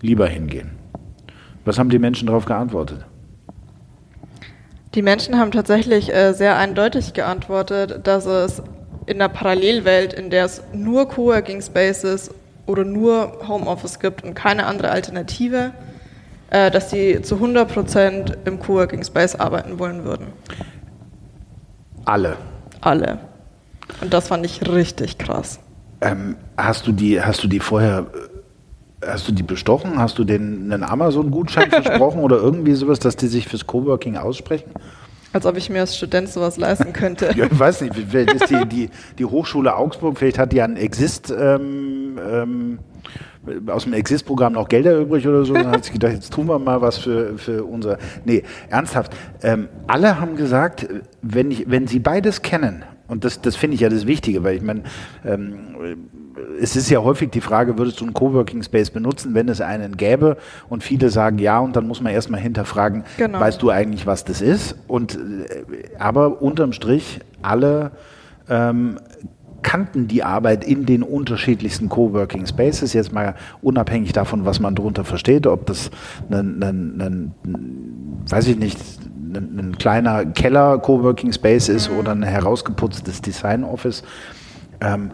lieber 0.00 0.26
hingehen? 0.26 0.72
Was 1.64 1.78
haben 1.78 1.90
die 1.90 1.98
Menschen 1.98 2.26
darauf 2.26 2.44
geantwortet? 2.44 3.04
Die 4.94 5.02
Menschen 5.02 5.38
haben 5.38 5.50
tatsächlich 5.50 6.14
äh, 6.14 6.32
sehr 6.32 6.56
eindeutig 6.56 7.12
geantwortet, 7.12 8.06
dass 8.06 8.24
es 8.24 8.62
in 9.06 9.18
der 9.18 9.28
Parallelwelt, 9.28 10.12
in 10.14 10.30
der 10.30 10.46
es 10.46 10.62
nur 10.72 11.08
Coworking 11.08 11.60
Spaces 11.60 12.30
oder 12.66 12.84
nur 12.84 13.46
Homeoffice 13.46 14.00
gibt 14.00 14.24
und 14.24 14.34
keine 14.34 14.66
andere 14.66 14.90
Alternative, 14.90 15.72
äh, 16.50 16.70
dass 16.70 16.90
sie 16.90 17.20
zu 17.22 17.36
100 17.36 17.72
Prozent 17.72 18.38
im 18.44 18.58
Coworking 18.58 19.04
Space 19.04 19.34
arbeiten 19.34 19.78
wollen 19.78 20.04
würden. 20.04 20.26
Alle. 22.06 22.36
Alle. 22.80 23.18
Und 24.00 24.14
das 24.14 24.28
fand 24.28 24.46
ich 24.46 24.66
richtig 24.68 25.18
krass. 25.18 25.60
Ähm, 26.00 26.36
hast 26.56 26.86
du 26.86 26.92
die, 26.92 27.20
hast 27.20 27.42
du 27.42 27.48
die 27.48 27.60
vorher, 27.60 28.06
äh, 29.02 29.06
hast 29.08 29.28
du 29.28 29.32
die 29.32 29.42
bestochen? 29.42 29.98
Hast 29.98 30.18
du 30.18 30.24
denen 30.24 30.72
einen 30.72 30.84
Amazon-Gutschein 30.84 31.70
versprochen 31.82 32.20
oder 32.20 32.36
irgendwie 32.36 32.74
sowas, 32.74 33.00
dass 33.00 33.16
die 33.16 33.26
sich 33.26 33.48
fürs 33.48 33.66
Coworking 33.66 34.16
aussprechen? 34.16 34.70
Als 35.32 35.44
ob 35.44 35.56
ich 35.56 35.68
mir 35.68 35.80
als 35.80 35.96
Student 35.96 36.28
sowas 36.28 36.56
leisten 36.56 36.92
könnte. 36.92 37.30
ja, 37.36 37.46
ich 37.46 37.58
weiß 37.58 37.82
nicht, 37.82 37.94
vielleicht 38.08 38.32
ist 38.32 38.50
die, 38.50 38.66
die, 38.66 38.90
die 39.18 39.24
Hochschule 39.24 39.74
Augsburg, 39.76 40.16
vielleicht 40.16 40.38
hat 40.38 40.52
die 40.52 40.62
an 40.62 40.76
Exist 40.76 41.30
ähm, 41.36 42.18
ähm, 42.18 42.78
aus 43.68 43.84
dem 43.84 43.92
Exist-Programm 43.92 44.54
noch 44.54 44.68
Gelder 44.68 44.98
übrig 44.98 45.26
oder 45.26 45.44
so. 45.44 45.54
Dann 45.54 45.68
hat 45.68 45.84
sich 45.84 45.92
gedacht, 45.92 46.12
jetzt 46.12 46.32
tun 46.32 46.46
wir 46.46 46.58
mal 46.58 46.80
was 46.80 46.98
für, 46.98 47.38
für 47.38 47.64
unser. 47.64 47.98
Nee, 48.24 48.42
ernsthaft. 48.68 49.12
Ähm, 49.42 49.68
alle 49.86 50.20
haben 50.20 50.36
gesagt, 50.36 50.86
wenn, 51.22 51.50
ich, 51.50 51.70
wenn 51.70 51.86
sie 51.86 51.98
beides 51.98 52.42
kennen, 52.42 52.84
und 53.08 53.24
das, 53.24 53.40
das 53.40 53.56
finde 53.56 53.76
ich 53.76 53.80
ja 53.80 53.88
das 53.88 54.06
Wichtige, 54.06 54.42
weil 54.42 54.56
ich 54.56 54.62
meine, 54.62 54.82
ähm, 55.24 55.54
es 56.60 56.76
ist 56.76 56.90
ja 56.90 57.02
häufig 57.02 57.30
die 57.30 57.40
Frage, 57.40 57.78
würdest 57.78 58.00
du 58.00 58.04
einen 58.04 58.14
Coworking 58.14 58.62
Space 58.62 58.90
benutzen, 58.90 59.34
wenn 59.34 59.48
es 59.48 59.60
einen 59.60 59.96
gäbe? 59.96 60.36
Und 60.68 60.82
viele 60.82 61.10
sagen 61.10 61.38
ja, 61.38 61.60
und 61.60 61.76
dann 61.76 61.86
muss 61.86 62.00
man 62.00 62.12
erstmal 62.12 62.40
hinterfragen, 62.40 63.04
genau. 63.16 63.40
weißt 63.40 63.62
du 63.62 63.70
eigentlich, 63.70 64.06
was 64.06 64.24
das 64.24 64.40
ist? 64.40 64.76
Und 64.88 65.16
äh, 65.16 65.98
aber 65.98 66.42
unterm 66.42 66.72
Strich 66.72 67.20
alle 67.42 67.92
ähm, 68.48 68.98
kannten 69.66 70.06
die 70.06 70.22
Arbeit 70.22 70.64
in 70.64 70.86
den 70.86 71.02
unterschiedlichsten 71.02 71.88
Coworking 71.88 72.46
Spaces, 72.46 72.92
jetzt 72.92 73.12
mal 73.12 73.34
unabhängig 73.62 74.12
davon, 74.12 74.44
was 74.44 74.60
man 74.60 74.76
darunter 74.76 75.04
versteht, 75.04 75.44
ob 75.48 75.66
das 75.66 75.90
ein, 76.30 76.62
ein, 76.62 77.00
ein 77.00 77.34
weiß 78.28 78.46
ich 78.46 78.56
nicht, 78.56 78.78
ein, 79.34 79.58
ein 79.58 79.76
kleiner 79.76 80.24
Keller-Coworking 80.24 81.32
Space 81.32 81.68
ist 81.68 81.90
oder 81.90 82.12
ein 82.12 82.22
herausgeputztes 82.22 83.22
Design 83.22 83.64
Office. 83.64 84.04
Ähm, 84.80 85.10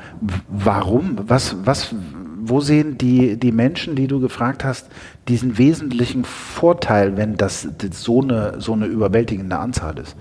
warum? 0.49 1.17
Was, 1.27 1.57
was, 1.65 1.95
wo 2.39 2.61
sehen 2.61 2.99
die, 2.99 3.39
die 3.39 3.53
Menschen, 3.53 3.97
die 3.97 4.07
du 4.07 4.21
gefragt 4.21 4.67
hast, 4.67 4.89
diesen 5.29 5.57
wesentlichen 5.57 6.25
Vorteil, 6.27 7.17
wenn 7.17 7.39
das, 7.39 7.69
das 7.79 8.03
so, 8.03 8.21
eine, 8.21 8.61
so 8.61 8.75
eine 8.75 8.85
überwältigende 8.85 9.59
Anzahl 9.59 9.99
ist? 9.99 10.15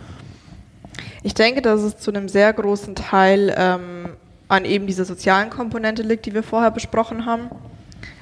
Ich 1.22 1.34
denke, 1.34 1.62
dass 1.62 1.82
es 1.82 1.98
zu 1.98 2.12
einem 2.12 2.30
sehr 2.30 2.52
großen 2.54 2.96
Teil 2.96 3.54
ähm, 3.58 4.10
an 4.52 4.66
eben 4.66 4.86
dieser 4.86 5.06
sozialen 5.06 5.50
Komponente 5.50 6.04
liegt, 6.04 6.26
die 6.26 6.34
wir 6.34 6.44
vorher 6.44 6.72
besprochen 6.72 7.26
haben. 7.26 7.50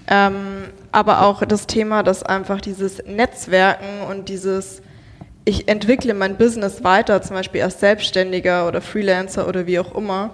Ähm, 0.08 0.66
aber 0.92 1.24
auch 1.24 1.44
das 1.44 1.66
Thema, 1.66 2.04
dass 2.04 2.22
einfach 2.24 2.62
dieses 2.62 3.04
Netzwerken 3.06 4.04
und 4.10 4.30
dieses, 4.30 4.82
ich 5.46 5.68
entwickle 5.68 6.14
mein 6.14 6.38
Business 6.38 6.84
weiter, 6.84 7.22
zum 7.24 7.36
Beispiel 7.36 7.64
als 7.64 7.80
Selbstständiger 7.80 8.68
oder 8.68 8.82
Freelancer 8.82 9.48
oder 9.48 9.66
wie 9.66 9.80
auch 9.80 9.96
immer, 9.96 10.34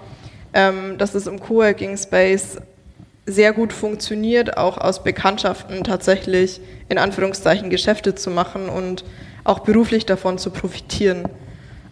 ähm, 0.54 0.98
dass 0.98 1.16
es 1.16 1.28
im 1.28 1.40
Coworking 1.40 1.98
Space 1.98 2.58
sehr 3.26 3.54
gut 3.54 3.72
funktioniert, 3.72 4.58
auch 4.58 4.78
aus 4.78 5.02
Bekanntschaften 5.02 5.84
tatsächlich 5.84 6.60
in 6.90 6.98
Anführungszeichen 6.98 7.70
Geschäfte 7.70 8.16
zu 8.16 8.30
machen 8.32 8.68
und 8.68 9.06
auch 9.46 9.60
beruflich 9.60 10.06
davon 10.06 10.38
zu 10.38 10.52
profitieren. 10.52 11.30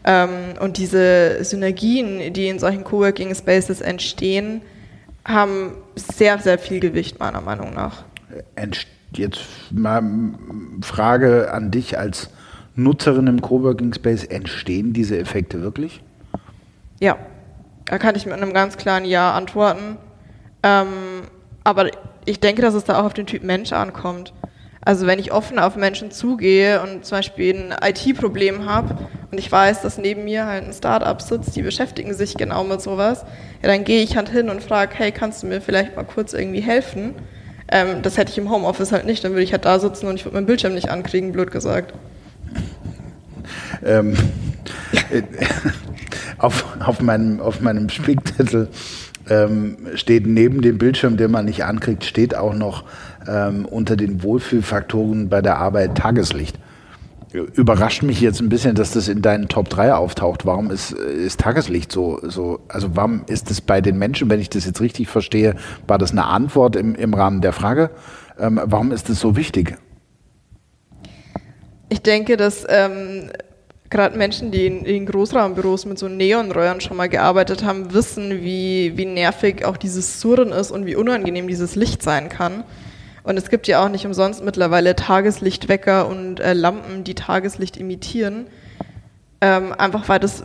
Ähm, 0.05 0.55
und 0.59 0.77
diese 0.77 1.43
Synergien, 1.43 2.33
die 2.33 2.47
in 2.47 2.59
solchen 2.59 2.83
Coworking 2.83 3.33
Spaces 3.33 3.81
entstehen, 3.81 4.61
haben 5.25 5.73
sehr, 5.95 6.39
sehr 6.39 6.59
viel 6.59 6.79
Gewicht, 6.79 7.19
meiner 7.19 7.41
Meinung 7.41 7.73
nach. 7.73 8.03
Jetzt 9.13 9.41
mal 9.71 10.03
Frage 10.81 11.53
an 11.53 11.71
dich 11.71 11.97
als 11.97 12.29
Nutzerin 12.75 13.27
im 13.27 13.41
Coworking 13.41 13.93
Space: 13.93 14.23
Entstehen 14.25 14.93
diese 14.93 15.17
Effekte 15.17 15.61
wirklich? 15.61 16.01
Ja, 16.99 17.17
da 17.85 17.97
kann 17.97 18.15
ich 18.15 18.25
mit 18.25 18.35
einem 18.35 18.53
ganz 18.53 18.77
klaren 18.77 19.05
Ja 19.05 19.33
antworten. 19.33 19.97
Ähm, 20.63 20.87
aber 21.63 21.91
ich 22.25 22.39
denke, 22.39 22.61
dass 22.61 22.73
es 22.73 22.85
da 22.85 22.99
auch 22.99 23.05
auf 23.05 23.13
den 23.13 23.25
Typ 23.25 23.43
Mensch 23.43 23.71
ankommt. 23.71 24.33
Also 24.85 25.07
wenn 25.07 25.19
ich 25.19 25.31
offen 25.31 25.59
auf 25.59 25.75
Menschen 25.75 26.11
zugehe 26.11 26.81
und 26.81 27.05
zum 27.05 27.17
Beispiel 27.17 27.55
ein 27.55 27.89
IT-Problem 27.89 28.65
habe 28.65 28.97
und 29.31 29.37
ich 29.37 29.49
weiß, 29.49 29.81
dass 29.81 29.97
neben 29.97 30.25
mir 30.25 30.45
halt 30.45 30.65
ein 30.65 30.73
Startup 30.73 31.21
sitzt, 31.21 31.55
die 31.55 31.61
beschäftigen 31.61 32.13
sich 32.13 32.35
genau 32.35 32.63
mit 32.63 32.81
sowas, 32.81 33.23
ja, 33.61 33.69
dann 33.69 33.85
gehe 33.85 34.03
ich 34.03 34.17
halt 34.17 34.29
hin 34.29 34.49
und 34.49 34.61
frage, 34.61 34.93
hey, 34.95 35.11
kannst 35.11 35.43
du 35.43 35.47
mir 35.47 35.61
vielleicht 35.61 35.95
mal 35.95 36.03
kurz 36.03 36.33
irgendwie 36.33 36.59
helfen? 36.59 37.15
Ähm, 37.69 38.01
das 38.01 38.17
hätte 38.17 38.31
ich 38.31 38.37
im 38.37 38.49
Homeoffice 38.51 38.91
halt 38.91 39.05
nicht, 39.05 39.23
dann 39.23 39.31
würde 39.31 39.43
ich 39.43 39.53
halt 39.53 39.63
da 39.63 39.79
sitzen 39.79 40.07
und 40.07 40.15
ich 40.15 40.25
würde 40.25 40.35
meinen 40.35 40.47
Bildschirm 40.47 40.73
nicht 40.73 40.89
ankriegen, 40.89 41.31
blöd 41.31 41.51
gesagt. 41.51 41.93
Ähm, 43.85 44.15
auf, 46.37 46.65
auf, 46.85 47.01
meinem, 47.01 47.39
auf 47.39 47.61
meinem 47.61 47.89
Spickzettel 47.89 48.67
ähm, 49.29 49.77
steht 49.95 50.27
neben 50.27 50.61
dem 50.61 50.77
Bildschirm, 50.77 51.17
den 51.17 51.31
man 51.31 51.45
nicht 51.45 51.63
ankriegt, 51.63 52.03
steht 52.03 52.35
auch 52.35 52.53
noch 52.53 52.83
ähm, 53.27 53.65
unter 53.65 53.95
den 53.95 54.23
Wohlfühlfaktoren 54.23 55.29
bei 55.29 55.41
der 55.41 55.57
Arbeit 55.57 55.95
Tageslicht. 55.95 56.59
Überrascht 57.33 58.03
mich 58.03 58.21
jetzt 58.21 58.41
ein 58.41 58.49
bisschen, 58.49 58.75
dass 58.75 58.91
das 58.91 59.07
in 59.07 59.23
deinen 59.23 59.47
Top 59.47 59.67
3 59.67 59.95
auftaucht. 59.95 60.45
Warum 60.45 60.69
ist, 60.69 60.91
ist 60.91 61.39
Tageslicht 61.39 61.91
so, 61.91 62.19
so, 62.21 62.59
also 62.67 62.95
warum 62.95 63.23
ist 63.25 63.49
es 63.49 63.59
bei 63.59 63.81
den 63.81 63.97
Menschen, 63.97 64.29
wenn 64.29 64.39
ich 64.39 64.51
das 64.51 64.65
jetzt 64.65 64.81
richtig 64.81 65.07
verstehe, 65.07 65.55
war 65.87 65.97
das 65.97 66.11
eine 66.11 66.25
Antwort 66.25 66.75
im, 66.75 66.93
im 66.93 67.13
Rahmen 67.15 67.41
der 67.41 67.53
Frage? 67.53 67.89
Ähm, 68.39 68.61
warum 68.63 68.91
ist 68.91 69.09
das 69.09 69.19
so 69.19 69.35
wichtig? 69.35 69.77
Ich 71.89 72.01
denke, 72.01 72.37
dass 72.37 72.65
ähm, 72.69 73.29
gerade 73.93 74.17
Menschen, 74.17 74.51
die 74.51 74.65
in, 74.65 74.83
in, 74.83 75.05
Großraumbüros 75.05 75.85
mit 75.85 75.97
so 75.97 76.09
Neonröhren 76.09 76.81
schon 76.81 76.97
mal 76.97 77.07
gearbeitet 77.07 77.63
haben, 77.63 77.93
wissen, 77.93 78.43
wie, 78.43 78.97
wie 78.97 79.05
nervig 79.05 79.63
auch 79.63 79.77
dieses 79.77 80.19
Surren 80.19 80.51
ist 80.51 80.71
und 80.71 80.85
wie 80.85 80.97
unangenehm 80.97 81.47
dieses 81.47 81.75
Licht 81.75 82.03
sein 82.03 82.27
kann. 82.27 82.65
Und 83.23 83.37
es 83.37 83.49
gibt 83.49 83.67
ja 83.67 83.83
auch 83.83 83.89
nicht 83.89 84.05
umsonst 84.05 84.43
mittlerweile 84.43 84.97
Tageslichtwecker 84.97 86.07
und 86.07 86.41
äh, 86.41 86.51
Lampen, 86.51 87.05
die 87.05 87.15
Tageslicht 87.15 87.77
imitieren. 87.77 88.47
Ähm, 89.39 89.71
einfach 89.71 90.09
weil 90.09 90.19
das 90.19 90.43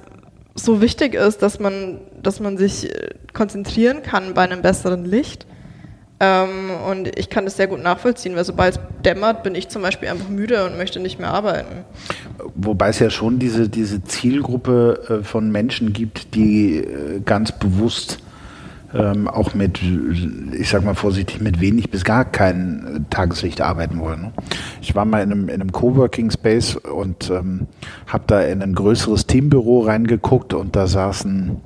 so 0.55 0.81
wichtig 0.81 1.15
ist, 1.15 1.43
dass 1.43 1.59
man, 1.59 2.01
dass 2.23 2.39
man 2.39 2.57
sich 2.57 2.95
äh, 2.95 3.15
konzentrieren 3.33 4.03
kann 4.03 4.35
bei 4.35 4.43
einem 4.43 4.63
besseren 4.63 5.05
Licht. 5.05 5.48
Ähm, 6.21 6.71
und 6.91 7.17
ich 7.19 7.31
kann 7.31 7.45
das 7.45 7.57
sehr 7.57 7.69
gut 7.69 7.83
nachvollziehen, 7.83 8.35
weil 8.35 8.45
sobald 8.45 8.77
es 8.77 8.81
dämmert, 9.05 9.45
bin 9.45 9.55
ich 9.55 9.69
zum 9.69 9.83
Beispiel 9.83 10.09
einfach 10.09 10.29
müde 10.29 10.67
und 10.67 10.77
möchte 10.77 10.99
nicht 10.99 11.21
mehr 11.21 11.31
arbeiten. 11.31 11.85
Wobei 12.55 12.89
es 12.89 12.99
ja 12.99 13.11
schon 13.11 13.39
diese, 13.39 13.69
diese 13.69 14.03
Zielgruppe 14.03 15.21
äh, 15.21 15.25
von 15.25 15.53
Menschen 15.53 15.93
gibt, 15.93 16.35
die 16.35 16.79
äh, 16.79 17.21
ganz 17.25 17.53
bewusst 17.53 18.19
ähm, 18.95 19.29
auch 19.29 19.55
mit, 19.55 19.81
ich 20.53 20.71
sag 20.71 20.85
mal 20.85 20.95
vorsichtig, 20.95 21.41
mit 21.41 21.61
wenig 21.61 21.91
bis 21.91 22.05
gar 22.05 22.25
kein 22.25 23.07
Tageslicht 23.11 23.61
arbeiten 23.61 24.01
wollen. 24.01 24.23
Ne? 24.23 24.33
Ich 24.81 24.95
war 24.95 25.05
mal 25.05 25.23
in 25.23 25.31
einem, 25.31 25.49
in 25.49 25.61
einem 25.61 25.73
Coworking 25.73 26.31
Space 26.31 26.77
und 26.77 27.31
ähm, 27.31 27.67
habe 28.07 28.25
da 28.27 28.41
in 28.41 28.63
ein 28.63 28.75
größeres 28.75 29.27
Teambüro 29.27 29.81
reingeguckt 29.81 30.55
und 30.55 30.75
da 30.75 30.87
saßen, 30.87 31.61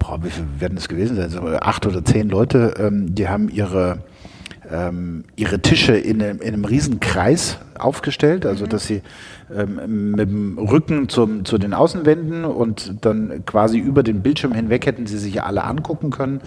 boah, 0.00 0.18
wie 0.24 0.30
viel 0.30 0.44
werden 0.58 0.76
es 0.76 0.88
gewesen 0.88 1.16
sein? 1.16 1.30
So 1.30 1.40
acht 1.40 1.86
oder 1.86 2.04
zehn 2.04 2.28
Leute, 2.28 2.74
ähm, 2.78 3.14
die 3.14 3.28
haben 3.28 3.48
ihre 3.48 4.02
ähm, 4.70 5.24
ihre 5.36 5.60
Tische 5.60 5.96
in 5.96 6.22
einem, 6.22 6.40
in 6.40 6.54
einem 6.54 6.64
riesen 6.64 7.00
Kreis 7.00 7.58
aufgestellt, 7.78 8.46
also 8.46 8.64
mhm. 8.64 8.68
dass 8.68 8.86
sie 8.86 9.02
ähm, 9.54 10.12
mit 10.12 10.30
dem 10.30 10.58
Rücken 10.58 11.08
zum, 11.08 11.44
zu 11.44 11.58
den 11.58 11.74
Außenwänden 11.74 12.44
und 12.44 13.04
dann 13.04 13.44
quasi 13.46 13.78
über 13.78 14.02
den 14.02 14.22
Bildschirm 14.22 14.52
hinweg 14.52 14.86
hätten 14.86 15.06
sie 15.06 15.18
sich 15.18 15.42
alle 15.42 15.64
angucken 15.64 16.10
können. 16.10 16.40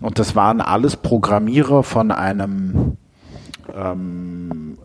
Und 0.00 0.18
das 0.18 0.34
waren 0.34 0.60
alles 0.60 0.96
Programmierer 0.96 1.82
von 1.82 2.10
einem 2.10 2.96
ähm, 3.74 4.78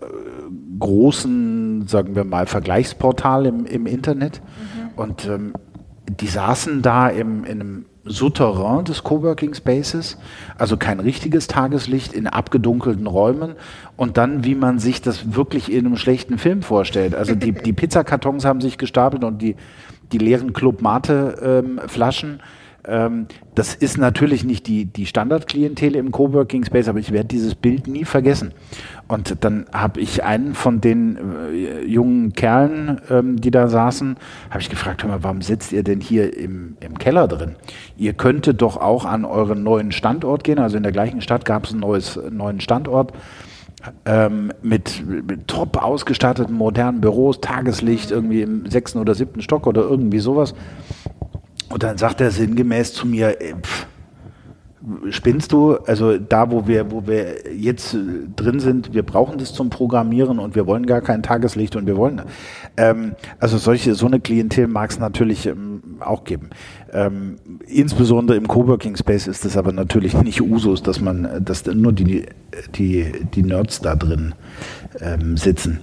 großen, 0.80 1.88
sagen 1.88 2.16
wir 2.16 2.26
mal, 2.26 2.46
Vergleichsportal 2.46 3.46
im, 3.46 3.66
im 3.66 3.86
Internet. 3.86 4.42
Mhm. 4.42 5.00
Und 5.00 5.26
ähm, 5.26 5.54
die 6.08 6.28
saßen 6.28 6.82
da 6.82 7.08
im, 7.08 7.46
in 7.46 7.62
einem 7.62 7.86
Souterrain 8.06 8.84
des 8.84 9.04
Coworking 9.04 9.54
Spaces, 9.54 10.18
also 10.58 10.78
kein 10.78 11.00
richtiges 11.00 11.48
Tageslicht 11.48 12.14
in 12.14 12.28
abgedunkelten 12.28 13.08
Räumen 13.08 13.56
und 13.98 14.18
dann, 14.18 14.44
wie 14.44 14.56
man 14.56 14.80
sich 14.80 15.02
das 15.02 15.36
wirklich 15.36 15.72
in 15.72 15.86
einem 15.86 15.98
schlechten 15.98 16.38
Film 16.38 16.62
vorstellt. 16.62 17.16
Also 17.16 17.36
die, 17.36 17.52
die 17.66 17.74
Pizzakartons 17.74 18.46
haben 18.46 18.62
sich 18.62 18.78
gestapelt 18.78 19.24
und 19.24 19.42
die, 19.42 19.56
die 20.12 20.20
leeren 20.20 20.54
Club 20.54 20.82
Mate 20.82 21.64
ähm, 21.66 21.82
Flaschen 21.88 22.42
Ähm, 22.88 23.28
das 23.56 23.74
ist 23.74 23.98
natürlich 23.98 24.44
nicht 24.44 24.68
die, 24.68 24.86
die 24.86 25.06
Standardklientel 25.06 25.96
im 25.96 26.12
Coworking 26.12 26.66
Space, 26.66 26.88
aber 26.88 27.00
ich 27.00 27.12
werde 27.12 27.28
dieses 27.28 27.56
Bild 27.56 27.88
nie 27.88 28.06
vergessen. 28.06 28.54
Und 29.08 29.44
dann 29.44 29.66
habe 29.72 30.00
ich 30.02 30.24
einen 30.24 30.56
von 30.56 30.82
den 30.82 31.18
äh, 31.52 31.86
jungen 31.86 32.34
Kerlen, 32.34 33.02
ähm, 33.10 33.40
die 33.40 33.52
da 33.52 33.68
saßen, 33.68 34.18
habe 34.50 34.62
ich 34.62 34.70
gefragt, 34.70 35.04
hör 35.04 35.10
mal, 35.10 35.24
warum 35.24 35.42
sitzt 35.42 35.72
ihr 35.72 35.84
denn 35.84 36.02
hier 36.02 36.36
im, 36.38 36.78
im 36.80 36.98
Keller 36.98 37.28
drin? 37.28 37.56
Ihr 37.98 38.14
könntet 38.14 38.62
doch 38.62 38.78
auch 38.78 39.06
an 39.06 39.26
euren 39.26 39.64
neuen 39.64 39.92
Standort 39.92 40.44
gehen. 40.44 40.60
Also 40.60 40.78
in 40.78 40.84
der 40.84 40.92
gleichen 40.92 41.22
Stadt 41.22 41.46
gab 41.46 41.66
es 41.66 41.74
einen 41.74 42.38
neuen 42.38 42.60
Standort. 42.60 43.14
Ähm, 44.06 44.52
mit, 44.64 45.06
mit, 45.06 45.48
top 45.48 45.78
ausgestatteten 45.78 46.56
modernen 46.56 47.02
Büros, 47.02 47.40
Tageslicht 47.40 48.10
irgendwie 48.10 48.42
im 48.42 48.68
sechsten 48.68 48.98
oder 48.98 49.14
siebten 49.14 49.44
Stock 49.44 49.68
oder 49.68 49.82
irgendwie 49.82 50.18
sowas. 50.18 50.56
Und 51.76 51.84
dann 51.84 51.98
sagt 51.98 52.22
er 52.22 52.32
sinngemäß 52.32 52.94
zu 52.94 53.06
mir, 53.06 53.42
äh, 53.42 53.54
pff, 53.54 53.88
spinnst 55.10 55.52
du? 55.52 55.76
Also 55.76 56.18
da, 56.18 56.50
wo 56.50 56.68
wir, 56.68 56.90
wo 56.90 57.06
wir 57.06 57.54
jetzt 57.54 57.96
äh, 57.96 57.98
drin 58.34 58.62
sind, 58.62 58.94
wir 58.94 59.04
brauchen 59.04 59.40
das 59.40 59.54
zum 59.54 59.70
Programmieren 59.70 60.40
und 60.40 60.56
wir 60.56 60.68
wollen 60.68 60.86
gar 60.86 61.02
kein 61.02 61.22
Tageslicht 61.22 61.76
und 61.76 61.86
wir 61.86 61.98
wollen, 61.98 62.22
ähm, 62.78 63.12
also 63.40 63.58
solche, 63.58 63.94
so 63.94 64.06
eine 64.06 64.22
Klientel 64.22 64.68
mag 64.68 64.90
es 64.90 65.00
natürlich 65.00 65.48
ähm, 65.48 65.98
auch 66.00 66.24
geben. 66.24 66.52
Ähm, 66.94 67.40
insbesondere 67.68 68.38
im 68.38 68.48
Coworking 68.48 68.96
Space 68.96 69.28
ist 69.28 69.44
es 69.44 69.58
aber 69.58 69.74
natürlich 69.74 70.14
nicht 70.24 70.40
Usus, 70.40 70.82
dass 70.82 71.02
man, 71.02 71.44
dass 71.44 71.66
nur 71.66 71.92
die, 71.92 72.26
die, 72.76 73.12
die 73.34 73.44
Nerds 73.44 73.82
da 73.82 73.98
drin 73.98 74.34
ähm, 75.02 75.36
sitzen. 75.36 75.82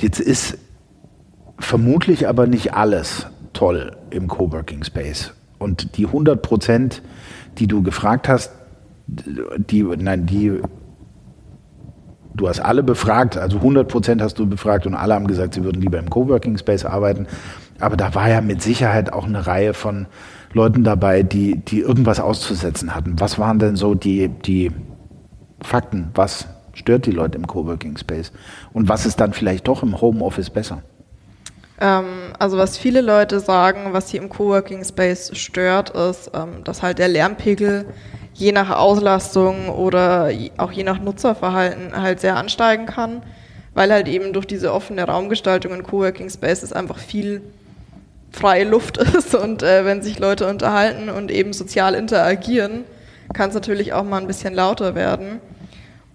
Jetzt 0.00 0.20
ist 0.20 0.56
vermutlich 1.58 2.28
aber 2.28 2.46
nicht 2.46 2.74
alles 2.74 3.26
toll 3.54 3.96
im 4.10 4.28
Coworking 4.28 4.84
Space. 4.84 5.32
Und 5.58 5.96
die 5.96 6.06
100 6.06 6.42
Prozent, 6.42 7.02
die 7.58 7.66
du 7.66 7.82
gefragt 7.82 8.28
hast, 8.28 8.52
die, 9.06 9.82
nein, 9.82 10.26
die, 10.26 10.60
du 12.34 12.48
hast 12.48 12.60
alle 12.60 12.82
befragt, 12.82 13.36
also 13.36 13.58
100 13.58 13.88
Prozent 13.88 14.22
hast 14.22 14.38
du 14.38 14.46
befragt 14.46 14.86
und 14.86 14.94
alle 14.94 15.14
haben 15.14 15.26
gesagt, 15.26 15.54
sie 15.54 15.64
würden 15.64 15.80
lieber 15.80 15.98
im 15.98 16.10
Coworking 16.10 16.58
Space 16.58 16.84
arbeiten. 16.84 17.26
Aber 17.80 17.96
da 17.96 18.14
war 18.14 18.28
ja 18.28 18.40
mit 18.40 18.62
Sicherheit 18.62 19.12
auch 19.12 19.26
eine 19.26 19.46
Reihe 19.46 19.74
von 19.74 20.06
Leuten 20.52 20.84
dabei, 20.84 21.22
die, 21.22 21.58
die 21.58 21.80
irgendwas 21.80 22.20
auszusetzen 22.20 22.94
hatten. 22.94 23.20
Was 23.20 23.38
waren 23.38 23.58
denn 23.58 23.76
so 23.76 23.94
die, 23.94 24.28
die 24.28 24.70
Fakten? 25.60 26.10
Was 26.14 26.46
stört 26.72 27.06
die 27.06 27.10
Leute 27.10 27.38
im 27.38 27.46
Coworking 27.46 27.96
Space? 27.96 28.32
Und 28.72 28.88
was 28.88 29.06
ist 29.06 29.20
dann 29.20 29.32
vielleicht 29.32 29.66
doch 29.66 29.82
im 29.82 30.00
Homeoffice 30.00 30.50
besser? 30.50 30.82
Ähm, 31.80 32.32
also 32.38 32.56
was 32.56 32.78
viele 32.78 33.00
Leute 33.00 33.40
sagen, 33.40 33.92
was 33.92 34.10
sie 34.10 34.16
im 34.16 34.28
Coworking 34.28 34.84
Space 34.84 35.36
stört, 35.36 35.90
ist, 35.90 36.30
ähm, 36.34 36.64
dass 36.64 36.82
halt 36.82 36.98
der 36.98 37.08
Lärmpegel 37.08 37.86
je 38.32 38.52
nach 38.52 38.70
Auslastung 38.70 39.68
oder 39.68 40.30
auch 40.56 40.72
je 40.72 40.84
nach 40.84 41.00
Nutzerverhalten 41.00 42.00
halt 42.00 42.20
sehr 42.20 42.36
ansteigen 42.36 42.86
kann, 42.86 43.22
weil 43.74 43.92
halt 43.92 44.08
eben 44.08 44.32
durch 44.32 44.46
diese 44.46 44.72
offene 44.72 45.04
Raumgestaltung 45.04 45.72
in 45.72 45.82
Coworking 45.82 46.30
Spaces 46.30 46.72
einfach 46.72 46.98
viel 46.98 47.42
freie 48.32 48.64
Luft 48.64 48.96
ist 49.16 49.34
und 49.34 49.62
äh, 49.62 49.84
wenn 49.84 50.02
sich 50.02 50.18
Leute 50.18 50.48
unterhalten 50.48 51.08
und 51.08 51.30
eben 51.30 51.52
sozial 51.52 51.94
interagieren, 51.94 52.84
kann 53.32 53.48
es 53.48 53.54
natürlich 53.54 53.92
auch 53.92 54.04
mal 54.04 54.20
ein 54.20 54.26
bisschen 54.26 54.54
lauter 54.54 54.94
werden. 54.94 55.40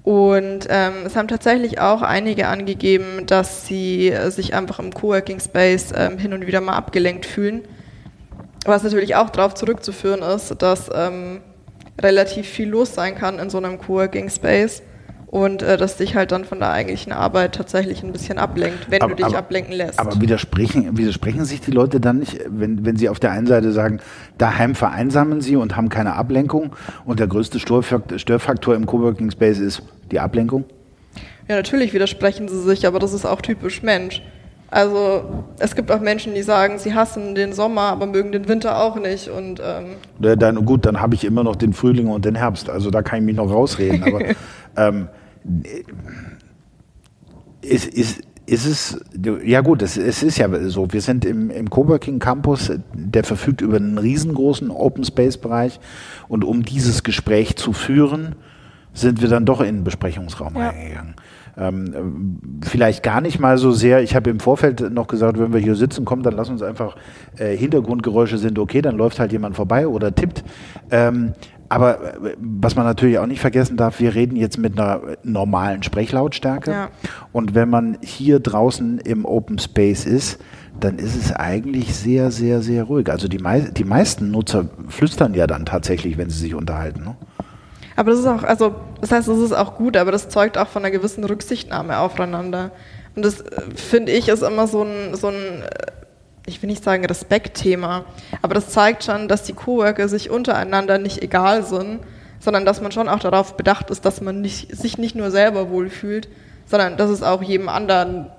Und 0.04 0.68
ähm, 0.70 1.06
es 1.06 1.16
haben 1.16 1.28
tatsächlich 1.28 1.80
auch 1.82 2.02
einige 2.02 2.48
angegeben, 2.48 3.26
dass 3.26 3.68
sie 3.68 4.10
äh, 4.10 4.32
sich 4.32 4.54
einfach 4.54 4.80
im 4.80 4.94
Coworking 4.94 5.40
Space 5.40 5.92
ähm, 5.96 6.18
hin 6.18 6.34
und 6.34 6.48
wieder 6.48 6.62
mal 6.62 6.76
abgelenkt 6.76 7.26
fühlen. 7.26 7.64
Was 8.66 8.84
natürlich 8.84 9.16
auch 9.16 9.30
darauf 9.30 9.54
zurückzuführen 9.54 10.22
ist, 10.22 10.56
dass 10.62 10.90
ähm, 10.94 11.42
relativ 12.02 12.48
viel 12.48 12.70
los 12.70 12.94
sein 12.94 13.16
kann 13.16 13.40
in 13.40 13.50
so 13.50 13.58
einem 13.58 13.78
Coworking 13.78 14.30
Space 14.30 14.82
und 15.30 15.62
äh, 15.62 15.78
das 15.78 15.98
dich 15.98 16.16
halt 16.16 16.32
dann 16.32 16.44
von 16.44 16.60
der 16.60 16.72
eigentlichen 16.72 17.14
Arbeit 17.14 17.54
tatsächlich 17.54 18.02
ein 18.04 18.12
bisschen 18.12 18.40
ablenkt, 18.40 18.90
wenn 18.90 19.02
aber, 19.02 19.12
du 19.12 19.18
dich 19.18 19.26
aber, 19.28 19.38
ablenken 19.38 19.74
lässt. 19.74 20.00
Aber 20.00 20.20
widersprechen, 20.20 20.98
widersprechen 20.98 21.46
sich 21.46 21.62
die 21.62 21.72
Leute 21.72 22.00
dann 22.00 22.20
nicht, 22.20 22.40
wenn, 22.48 22.84
wenn 22.84 22.96
sie 22.96 23.10
auf 23.10 23.20
der 23.20 23.32
einen 23.32 23.46
Seite 23.46 23.72
sagen, 23.72 24.00
daheim 24.40 24.74
vereinsamen 24.74 25.42
sie 25.42 25.56
und 25.56 25.76
haben 25.76 25.90
keine 25.90 26.16
Ablenkung 26.16 26.76
und 27.06 27.20
der 27.20 27.28
größte 27.28 27.60
Störfaktor 27.60 28.74
im 28.74 28.88
Coworking 28.88 29.30
Space 29.30 29.60
ist 29.60 29.84
die 30.12 30.20
Ablenkung? 30.20 30.66
Ja, 31.48 31.56
natürlich 31.56 31.94
widersprechen 31.94 32.48
sie 32.48 32.62
sich, 32.62 32.88
aber 32.88 32.98
das 32.98 33.14
ist 33.14 33.26
auch 33.26 33.42
typisch 33.42 33.84
Mensch. 33.84 34.24
Also 34.72 35.24
es 35.58 35.76
gibt 35.76 35.92
auch 35.92 36.00
Menschen, 36.00 36.36
die 36.36 36.44
sagen, 36.44 36.78
sie 36.78 36.94
hassen 36.94 37.34
den 37.34 37.54
Sommer, 37.54 37.84
aber 37.84 38.06
mögen 38.06 38.32
den 38.32 38.48
Winter 38.48 38.80
auch 38.80 38.96
nicht. 38.98 39.28
Und, 39.28 39.62
ähm 39.64 39.96
ja, 40.20 40.36
dann, 40.36 40.64
gut, 40.66 40.86
dann 40.86 41.02
habe 41.02 41.16
ich 41.16 41.24
immer 41.24 41.44
noch 41.44 41.56
den 41.56 41.74
Frühling 41.74 42.08
und 42.08 42.26
den 42.26 42.36
Herbst. 42.36 42.70
Also 42.70 42.92
da 42.92 43.02
kann 43.02 43.20
ich 43.20 43.26
mich 43.26 43.36
noch 43.36 43.50
rausreden. 43.50 44.04
Aber 44.04 44.22
ähm, 44.78 45.08
ist, 47.62 47.86
ist, 47.86 48.22
ist 48.46 48.66
es, 48.66 49.00
ja 49.44 49.62
gut, 49.62 49.82
es, 49.82 49.96
es 49.98 50.24
ist 50.24 50.38
ja 50.38 50.50
so, 50.70 50.92
wir 50.92 51.02
sind 51.02 51.24
im, 51.24 51.52
im 51.52 51.70
Coworking 51.70 52.20
Campus, 52.20 52.72
der 52.94 53.24
verfügt 53.24 53.62
über 53.62 53.78
einen 53.78 53.98
riesengroßen 53.98 54.72
Open 54.72 55.04
Space 55.04 55.38
Bereich 55.38 55.80
und 56.28 56.44
um 56.44 56.64
dieses 56.64 57.04
Gespräch 57.04 57.56
zu 57.58 57.74
führen, 57.74 58.36
sind 58.94 59.22
wir 59.22 59.30
dann 59.30 59.46
doch 59.46 59.62
in 59.62 59.78
den 59.78 59.84
Besprechungsraum 59.84 60.56
ja. 60.56 60.70
eingegangen. 60.70 61.16
Ähm, 61.58 62.40
vielleicht 62.64 63.04
gar 63.04 63.22
nicht 63.22 63.40
mal 63.40 63.58
so 63.58 63.72
sehr. 63.72 64.02
Ich 64.02 64.16
habe 64.16 64.30
im 64.30 64.40
Vorfeld 64.40 64.92
noch 64.92 65.08
gesagt, 65.08 65.38
wenn 65.38 65.54
wir 65.54 65.60
hier 65.60 65.76
sitzen, 65.76 66.06
kommen, 66.06 66.24
dann 66.24 66.36
lass 66.36 66.50
uns 66.50 66.62
einfach 66.62 66.96
äh, 67.38 67.56
Hintergrundgeräusche 67.56 68.38
sind 68.38 68.58
okay, 68.58 68.82
dann 68.82 68.98
läuft 68.98 69.20
halt 69.20 69.32
jemand 69.32 69.56
vorbei 69.56 69.88
oder 69.88 70.16
tippt. 70.16 70.44
Ähm, 70.90 71.34
aber 71.70 72.26
äh, 72.26 72.36
was 72.40 72.76
man 72.76 72.86
natürlich 72.86 73.20
auch 73.20 73.28
nicht 73.28 73.40
vergessen 73.40 73.78
darf, 73.78 74.00
wir 74.00 74.16
reden 74.16 74.36
jetzt 74.36 74.58
mit 74.58 74.78
einer 74.78 75.02
normalen 75.24 75.84
Sprechlautstärke. 75.84 76.72
Ja. 76.72 76.90
Und 77.32 77.56
wenn 77.56 77.70
man 77.70 77.98
hier 78.02 78.40
draußen 78.40 79.00
im 79.00 79.26
Open 79.26 79.60
Space 79.60 80.06
ist, 80.06 80.40
dann 80.80 80.98
ist 80.98 81.16
es 81.16 81.32
eigentlich 81.32 81.96
sehr, 81.96 82.32
sehr, 82.32 82.62
sehr 82.62 82.84
ruhig. 82.84 83.10
Also 83.10 83.28
die, 83.28 83.38
mei 83.38 83.60
die 83.60 83.84
meisten 83.84 84.32
Nutzer 84.32 84.70
flüstern 84.88 85.34
ja 85.34 85.46
dann 85.46 85.66
tatsächlich, 85.66 86.18
wenn 86.18 86.30
sie 86.30 86.40
sich 86.40 86.56
unterhalten. 86.56 87.04
Ne? 87.04 87.16
Aber 87.96 88.12
das 88.12 88.22
ist 88.22 88.28
auch, 88.28 88.44
also 88.44 88.76
das 89.02 89.12
heißt, 89.12 89.28
das 89.28 89.38
ist 89.40 89.52
auch 89.52 89.76
gut, 89.76 89.98
aber 89.98 90.12
das 90.12 90.30
zeugt 90.30 90.58
auch 90.58 90.68
von 90.68 90.84
einer 90.84 90.92
gewissen 90.92 91.24
Rücksichtnahme 91.24 92.00
aufeinander. 92.00 92.72
Und 93.16 93.26
das 93.26 93.42
äh, 93.42 93.62
finde 93.76 94.12
ich 94.12 94.30
ist 94.30 94.42
immer 94.42 94.68
so 94.68 94.84
ein, 94.84 95.16
so 95.16 95.28
ein 95.28 95.36
äh, 95.36 95.99
ich 96.50 96.62
will 96.62 96.70
nicht 96.70 96.84
sagen 96.84 97.06
Respektthema, 97.06 98.06
aber 98.42 98.56
das 98.56 98.70
zeigt 98.70 99.06
schon, 99.06 99.28
dass 99.28 99.44
die 99.44 99.54
Coworker 99.54 100.10
sich 100.10 100.30
untereinander 100.30 100.98
nicht 100.98 101.22
egal 101.22 101.64
sind, 101.64 102.00
sondern 102.40 102.66
dass 102.66 102.82
man 102.82 102.92
schon 102.92 103.08
auch 103.08 103.20
darauf 103.20 103.56
bedacht 103.56 103.90
ist, 103.90 104.04
dass 104.06 104.22
man 104.22 104.42
nicht, 104.42 104.76
sich 104.76 104.98
nicht 104.98 105.16
nur 105.16 105.32
selber 105.32 105.70
wohlfühlt, 105.70 106.28
sondern 106.66 106.98
dass 106.98 107.10
es 107.10 107.24
auch 107.24 107.42
jedem 107.42 107.70
anderen, 107.70 108.30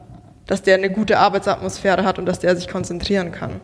dass 0.47 0.63
der 0.63 0.77
eine 0.77 0.91
gute 0.91 1.19
Arbeitsatmosphäre 1.19 2.05
hat 2.05 2.19
und 2.19 2.27
dass 2.27 2.39
der 2.39 2.57
sich 2.57 2.69
konzentrieren 2.69 3.33
kann 3.33 3.61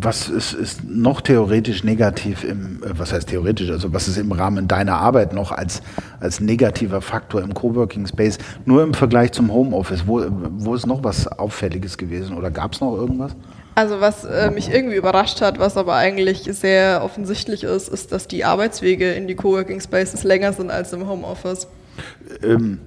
was 0.00 0.28
ist, 0.28 0.52
ist 0.52 0.84
noch 0.84 1.20
theoretisch 1.20 1.84
negativ 1.84 2.44
im, 2.44 2.82
äh, 2.82 2.98
was 2.98 3.12
heißt 3.12 3.28
theoretisch, 3.28 3.70
also 3.70 3.92
was 3.92 4.08
ist 4.08 4.16
im 4.16 4.32
Rahmen 4.32 4.68
deiner 4.68 4.96
Arbeit 4.96 5.32
noch 5.32 5.52
als, 5.52 5.82
als 6.20 6.40
negativer 6.40 7.00
Faktor 7.00 7.42
im 7.42 7.54
Coworking 7.54 8.06
Space, 8.06 8.38
nur 8.64 8.82
im 8.82 8.94
Vergleich 8.94 9.32
zum 9.32 9.52
Homeoffice, 9.52 10.06
wo, 10.06 10.24
wo 10.28 10.74
ist 10.74 10.86
noch 10.86 11.04
was 11.04 11.26
Auffälliges 11.28 11.98
gewesen 11.98 12.36
oder 12.36 12.50
gab 12.50 12.72
es 12.72 12.80
noch 12.80 12.94
irgendwas? 12.96 13.36
Also 13.76 14.00
was 14.00 14.24
äh, 14.24 14.50
mich 14.50 14.72
irgendwie 14.72 14.96
überrascht 14.96 15.40
hat, 15.40 15.58
was 15.58 15.76
aber 15.76 15.94
eigentlich 15.94 16.44
sehr 16.44 17.02
offensichtlich 17.02 17.64
ist, 17.64 17.88
ist, 17.88 18.12
dass 18.12 18.28
die 18.28 18.44
Arbeitswege 18.44 19.12
in 19.12 19.26
die 19.26 19.34
Coworking 19.34 19.80
Spaces 19.80 20.22
länger 20.22 20.52
sind 20.52 20.70
als 20.70 20.92
im 20.92 21.08
Homeoffice. 21.08 21.66
Ähm, 22.42 22.78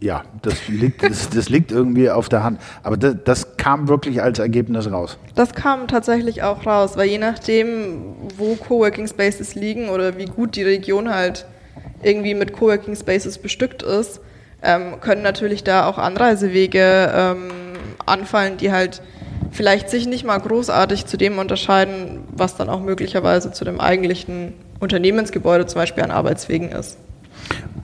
ja, 0.00 0.22
das 0.42 0.68
liegt, 0.68 1.02
das, 1.02 1.28
das, 1.30 1.48
liegt 1.48 1.72
irgendwie 1.72 2.08
auf 2.08 2.28
der 2.28 2.44
Hand. 2.44 2.60
Aber 2.84 2.96
das, 2.96 3.16
das, 3.24 3.56
kam 3.56 3.88
wirklich 3.88 4.22
als 4.22 4.38
Ergebnis 4.38 4.90
raus. 4.90 5.18
Das 5.34 5.54
kam 5.54 5.88
tatsächlich 5.88 6.44
auch 6.44 6.64
raus, 6.64 6.96
weil 6.96 7.08
je 7.08 7.18
nachdem, 7.18 8.14
wo 8.36 8.54
Coworking 8.54 9.08
Spaces 9.08 9.56
liegen 9.56 9.88
oder 9.88 10.16
wie 10.16 10.26
gut 10.26 10.54
die 10.54 10.62
Region 10.62 11.12
halt 11.12 11.46
irgendwie 12.02 12.34
mit 12.34 12.52
Coworking 12.52 12.94
Spaces 12.94 13.38
bestückt 13.38 13.82
ist, 13.82 14.20
ähm, 14.62 15.00
können 15.00 15.22
natürlich 15.22 15.64
da 15.64 15.86
auch 15.86 15.98
Anreisewege 15.98 17.12
ähm, 17.12 17.48
anfallen, 18.06 18.56
die 18.56 18.70
halt 18.70 19.02
vielleicht 19.50 19.90
sich 19.90 20.06
nicht 20.06 20.24
mal 20.24 20.38
großartig 20.38 21.06
zu 21.06 21.16
dem 21.16 21.38
unterscheiden, 21.38 22.20
was 22.30 22.56
dann 22.56 22.68
auch 22.68 22.80
möglicherweise 22.80 23.50
zu 23.50 23.64
dem 23.64 23.80
eigentlichen 23.80 24.54
Unternehmensgebäude 24.78 25.66
zum 25.66 25.80
Beispiel 25.80 26.04
an 26.04 26.12
Arbeitswegen 26.12 26.70
ist. 26.70 26.98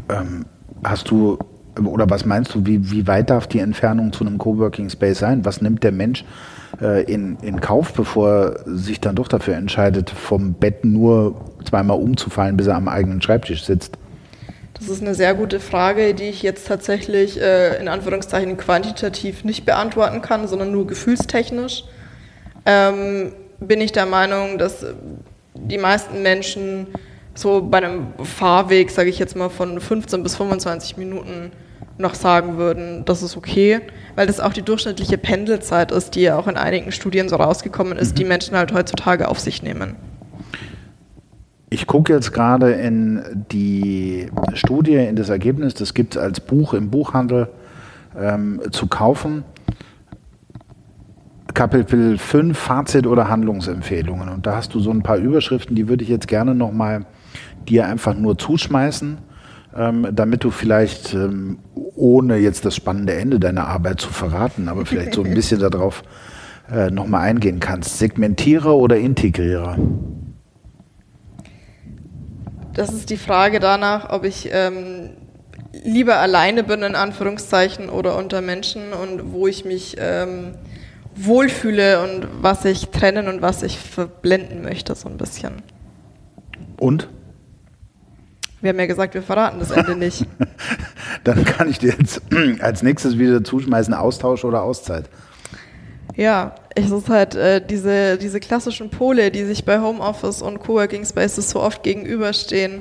Ähm, 0.08 0.44
hast 0.84 1.10
du 1.10 1.38
oder 1.82 2.08
was 2.08 2.24
meinst 2.24 2.54
du, 2.54 2.66
wie, 2.66 2.90
wie 2.90 3.06
weit 3.06 3.30
darf 3.30 3.46
die 3.46 3.58
Entfernung 3.58 4.12
zu 4.12 4.24
einem 4.24 4.38
Coworking 4.38 4.90
Space 4.90 5.18
sein? 5.18 5.44
Was 5.44 5.60
nimmt 5.60 5.82
der 5.82 5.92
Mensch 5.92 6.24
äh, 6.80 7.02
in, 7.04 7.36
in 7.42 7.60
Kauf, 7.60 7.92
bevor 7.92 8.28
er 8.28 8.60
sich 8.66 9.00
dann 9.00 9.16
doch 9.16 9.28
dafür 9.28 9.56
entscheidet, 9.56 10.10
vom 10.10 10.54
Bett 10.54 10.84
nur 10.84 11.40
zweimal 11.64 11.98
umzufallen, 11.98 12.56
bis 12.56 12.66
er 12.66 12.76
am 12.76 12.88
eigenen 12.88 13.20
Schreibtisch 13.22 13.64
sitzt? 13.64 13.98
Das 14.74 14.88
ist 14.88 15.02
eine 15.02 15.14
sehr 15.14 15.34
gute 15.34 15.60
Frage, 15.60 16.14
die 16.14 16.24
ich 16.24 16.42
jetzt 16.42 16.66
tatsächlich 16.66 17.40
äh, 17.40 17.80
in 17.80 17.88
Anführungszeichen 17.88 18.56
quantitativ 18.56 19.44
nicht 19.44 19.64
beantworten 19.64 20.20
kann, 20.20 20.48
sondern 20.48 20.72
nur 20.72 20.86
gefühlstechnisch. 20.86 21.84
Ähm, 22.66 23.32
bin 23.60 23.80
ich 23.80 23.92
der 23.92 24.06
Meinung, 24.06 24.58
dass 24.58 24.84
die 25.54 25.78
meisten 25.78 26.22
Menschen 26.22 26.88
so 27.34 27.62
bei 27.62 27.78
einem 27.78 28.08
Fahrweg, 28.22 28.90
sage 28.90 29.10
ich 29.10 29.18
jetzt 29.18 29.36
mal, 29.36 29.48
von 29.48 29.80
15 29.80 30.22
bis 30.22 30.36
25 30.36 30.96
Minuten 30.96 31.52
noch 31.98 32.14
sagen 32.14 32.56
würden, 32.56 33.04
das 33.04 33.22
ist 33.22 33.36
okay, 33.36 33.80
weil 34.16 34.26
das 34.26 34.40
auch 34.40 34.52
die 34.52 34.62
durchschnittliche 34.62 35.18
Pendelzeit 35.18 35.92
ist, 35.92 36.14
die 36.14 36.22
ja 36.22 36.36
auch 36.36 36.48
in 36.48 36.56
einigen 36.56 36.92
Studien 36.92 37.28
so 37.28 37.36
rausgekommen 37.36 37.96
ist, 37.98 38.12
mhm. 38.12 38.16
die 38.16 38.24
Menschen 38.24 38.56
halt 38.56 38.72
heutzutage 38.72 39.28
auf 39.28 39.38
sich 39.38 39.62
nehmen. 39.62 39.96
Ich 41.70 41.86
gucke 41.86 42.12
jetzt 42.12 42.32
gerade 42.32 42.72
in 42.72 43.46
die 43.50 44.28
Studie, 44.54 44.94
in 44.94 45.16
das 45.16 45.28
Ergebnis, 45.28 45.74
das 45.74 45.94
gibt 45.94 46.14
es 46.14 46.22
als 46.22 46.40
Buch 46.40 46.72
im 46.74 46.90
Buchhandel 46.90 47.48
ähm, 48.16 48.60
zu 48.70 48.86
kaufen. 48.86 49.44
Kapitel 51.52 52.18
5, 52.18 52.56
Fazit 52.56 53.06
oder 53.06 53.28
Handlungsempfehlungen. 53.28 54.28
Und 54.28 54.46
da 54.46 54.56
hast 54.56 54.74
du 54.74 54.80
so 54.80 54.90
ein 54.90 55.02
paar 55.02 55.16
Überschriften, 55.16 55.76
die 55.76 55.88
würde 55.88 56.02
ich 56.02 56.10
jetzt 56.10 56.28
gerne 56.28 56.54
nochmal 56.54 57.06
dir 57.68 57.86
einfach 57.86 58.14
nur 58.14 58.36
zuschmeißen, 58.38 59.18
ähm, 59.76 60.08
damit 60.12 60.44
du 60.44 60.50
vielleicht, 60.50 61.14
ähm, 61.14 61.58
ohne 61.74 62.36
jetzt 62.36 62.64
das 62.64 62.74
spannende 62.74 63.14
Ende 63.14 63.40
deiner 63.40 63.66
Arbeit 63.66 64.00
zu 64.00 64.10
verraten, 64.10 64.68
aber 64.68 64.86
vielleicht 64.86 65.14
so 65.14 65.22
ein 65.22 65.34
bisschen 65.34 65.60
darauf 65.60 66.02
äh, 66.72 66.90
nochmal 66.90 67.22
eingehen 67.22 67.60
kannst. 67.60 67.98
Segmentiere 67.98 68.74
oder 68.74 68.96
integriere? 68.96 69.76
Das 72.72 72.92
ist 72.92 73.10
die 73.10 73.16
Frage 73.16 73.60
danach, 73.60 74.10
ob 74.10 74.24
ich 74.24 74.48
ähm, 74.52 75.10
lieber 75.84 76.16
alleine 76.16 76.64
bin, 76.64 76.82
in 76.82 76.94
Anführungszeichen, 76.94 77.88
oder 77.88 78.16
unter 78.16 78.40
Menschen 78.40 78.92
und 78.92 79.32
wo 79.32 79.46
ich 79.46 79.64
mich 79.64 79.96
ähm, 79.98 80.54
wohlfühle 81.14 82.02
und 82.02 82.26
was 82.42 82.64
ich 82.64 82.88
trennen 82.88 83.28
und 83.28 83.42
was 83.42 83.62
ich 83.62 83.78
verblenden 83.78 84.62
möchte, 84.62 84.94
so 84.94 85.08
ein 85.08 85.16
bisschen. 85.16 85.62
Und? 86.78 87.08
Wir 88.64 88.70
haben 88.70 88.78
ja 88.78 88.86
gesagt, 88.86 89.12
wir 89.12 89.22
verraten 89.22 89.58
das 89.58 89.72
Ende 89.72 89.94
nicht. 89.94 90.24
Dann 91.24 91.44
kann 91.44 91.68
ich 91.68 91.78
dir 91.78 91.94
jetzt 91.98 92.22
als 92.60 92.82
nächstes 92.82 93.18
wieder 93.18 93.44
zuschmeißen, 93.44 93.92
Austausch 93.92 94.42
oder 94.42 94.62
Auszeit. 94.62 95.04
Ja, 96.16 96.54
es 96.74 96.90
ist 96.90 97.10
halt 97.10 97.34
äh, 97.34 97.60
diese, 97.60 98.16
diese 98.16 98.40
klassischen 98.40 98.88
Pole, 98.88 99.30
die 99.30 99.44
sich 99.44 99.66
bei 99.66 99.80
Homeoffice 99.80 100.40
und 100.40 100.60
Coworking 100.60 101.04
Spaces 101.04 101.50
so 101.50 101.60
oft 101.60 101.82
gegenüberstehen. 101.82 102.80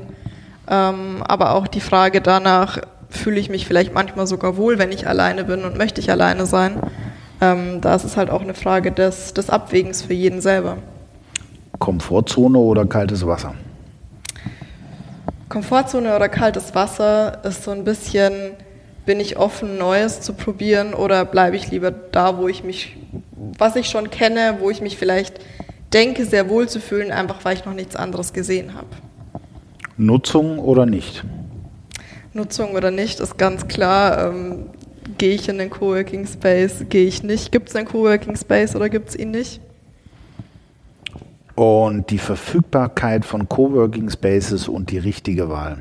Ähm, 0.69 1.21
aber 1.27 1.53
auch 1.53 1.67
die 1.67 1.81
Frage 1.81 2.21
danach, 2.21 2.79
fühle 3.09 3.41
ich 3.41 3.49
mich 3.49 3.67
vielleicht 3.67 3.93
manchmal 3.93 4.25
sogar 4.25 4.55
wohl, 4.55 4.79
wenn 4.79 4.93
ich 4.93 5.05
alleine 5.05 5.43
bin 5.43 5.65
und 5.65 5.77
möchte 5.77 5.99
ich 5.99 6.09
alleine 6.09 6.45
sein. 6.45 6.77
Ähm, 7.41 7.81
da 7.81 7.93
ist 7.95 8.05
es 8.05 8.15
halt 8.15 8.29
auch 8.29 8.41
eine 8.41 8.53
Frage 8.53 8.93
des, 8.93 9.33
des 9.33 9.49
Abwägens 9.49 10.01
für 10.01 10.13
jeden 10.13 10.39
selber. 10.39 10.77
Komfortzone 11.77 12.57
oder 12.57 12.85
kaltes 12.85 13.27
Wasser? 13.27 13.53
Komfortzone 15.53 16.15
oder 16.15 16.29
kaltes 16.29 16.73
Wasser 16.73 17.37
ist 17.43 17.63
so 17.63 17.69
ein 17.69 17.83
bisschen, 17.83 18.33
bin 19.05 19.19
ich 19.19 19.37
offen, 19.37 19.77
Neues 19.77 20.19
zu 20.19 20.33
probieren 20.33 20.95
oder 20.95 21.25
bleibe 21.25 21.55
ich 21.55 21.69
lieber 21.69 21.91
da, 21.91 22.39
wo 22.39 22.47
ich 22.47 22.63
mich, 22.63 22.97
was 23.59 23.75
ich 23.75 23.87
schon 23.87 24.09
kenne, 24.09 24.57
wo 24.61 24.71
ich 24.71 24.81
mich 24.81 24.97
vielleicht 24.97 25.39
denke, 25.93 26.25
sehr 26.25 26.49
wohl 26.49 26.67
zu 26.67 26.79
fühlen, 26.79 27.11
einfach 27.11 27.45
weil 27.45 27.55
ich 27.55 27.65
noch 27.65 27.75
nichts 27.75 27.95
anderes 27.95 28.33
gesehen 28.33 28.73
habe. 28.73 28.87
Nutzung 29.95 30.57
oder 30.57 30.87
nicht? 30.87 31.23
Nutzung 32.33 32.71
oder 32.73 32.89
nicht 32.89 33.19
ist 33.19 33.37
ganz 33.37 33.67
klar. 33.67 34.29
Ähm, 34.29 34.71
gehe 35.19 35.35
ich 35.35 35.47
in 35.49 35.59
den 35.59 35.69
Coworking 35.69 36.25
Space, 36.25 36.83
gehe 36.89 37.05
ich 37.05 37.21
nicht? 37.21 37.51
Gibt 37.51 37.69
es 37.69 37.75
einen 37.75 37.85
Coworking 37.85 38.35
Space 38.37 38.75
oder 38.75 38.89
gibt 38.89 39.09
es 39.09 39.15
ihn 39.15 39.29
nicht? 39.29 39.61
Und 41.55 42.09
die 42.09 42.17
Verfügbarkeit 42.17 43.25
von 43.25 43.47
Coworking 43.47 44.09
Spaces 44.09 44.67
und 44.67 44.89
die 44.89 44.97
richtige 44.97 45.49
Wahl. 45.49 45.77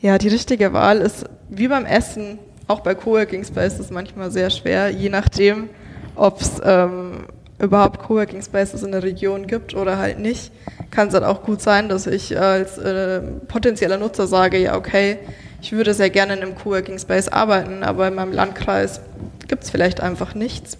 Ja, 0.00 0.18
die 0.18 0.28
richtige 0.28 0.72
Wahl 0.72 0.98
ist 0.98 1.24
wie 1.48 1.68
beim 1.68 1.84
Essen, 1.86 2.38
auch 2.66 2.80
bei 2.80 2.94
Coworking 2.94 3.44
Spaces 3.44 3.90
manchmal 3.90 4.30
sehr 4.30 4.50
schwer, 4.50 4.90
je 4.90 5.08
nachdem, 5.08 5.68
ob 6.16 6.40
es 6.40 6.60
ähm, 6.64 7.26
überhaupt 7.58 8.00
Coworking 8.00 8.42
Spaces 8.42 8.82
in 8.82 8.92
der 8.92 9.02
Region 9.02 9.46
gibt 9.46 9.74
oder 9.74 9.98
halt 9.98 10.18
nicht. 10.18 10.52
Kann 10.90 11.08
es 11.08 11.12
dann 11.12 11.24
auch 11.24 11.42
gut 11.42 11.60
sein, 11.60 11.88
dass 11.88 12.06
ich 12.06 12.38
als 12.38 12.76
äh, 12.78 13.20
potenzieller 13.48 13.98
Nutzer 13.98 14.26
sage, 14.26 14.58
ja 14.58 14.76
okay, 14.76 15.18
ich 15.62 15.72
würde 15.72 15.94
sehr 15.94 16.10
gerne 16.10 16.34
in 16.34 16.42
einem 16.42 16.54
Coworking 16.54 16.98
Space 16.98 17.28
arbeiten, 17.28 17.82
aber 17.82 18.08
in 18.08 18.14
meinem 18.14 18.32
Landkreis 18.32 19.00
gibt 19.48 19.64
es 19.64 19.70
vielleicht 19.70 20.00
einfach 20.00 20.34
nichts. 20.34 20.76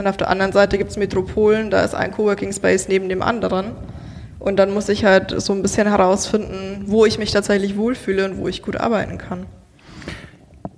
Und 0.00 0.06
auf 0.06 0.16
der 0.16 0.30
anderen 0.30 0.52
Seite 0.52 0.78
gibt 0.78 0.90
es 0.90 0.96
Metropolen, 0.96 1.70
da 1.70 1.84
ist 1.84 1.94
ein 1.94 2.10
Coworking 2.10 2.54
Space 2.54 2.88
neben 2.88 3.10
dem 3.10 3.20
anderen. 3.20 3.72
Und 4.38 4.58
dann 4.58 4.72
muss 4.72 4.88
ich 4.88 5.04
halt 5.04 5.38
so 5.38 5.52
ein 5.52 5.60
bisschen 5.60 5.86
herausfinden, 5.86 6.84
wo 6.86 7.04
ich 7.04 7.18
mich 7.18 7.32
tatsächlich 7.32 7.76
wohlfühle 7.76 8.24
und 8.24 8.38
wo 8.38 8.48
ich 8.48 8.62
gut 8.62 8.78
arbeiten 8.78 9.18
kann. 9.18 9.44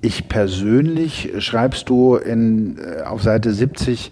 Ich 0.00 0.28
persönlich, 0.28 1.34
schreibst 1.38 1.88
du 1.88 2.16
in, 2.16 2.78
äh, 2.78 3.02
auf 3.02 3.22
Seite 3.22 3.52
70, 3.52 4.10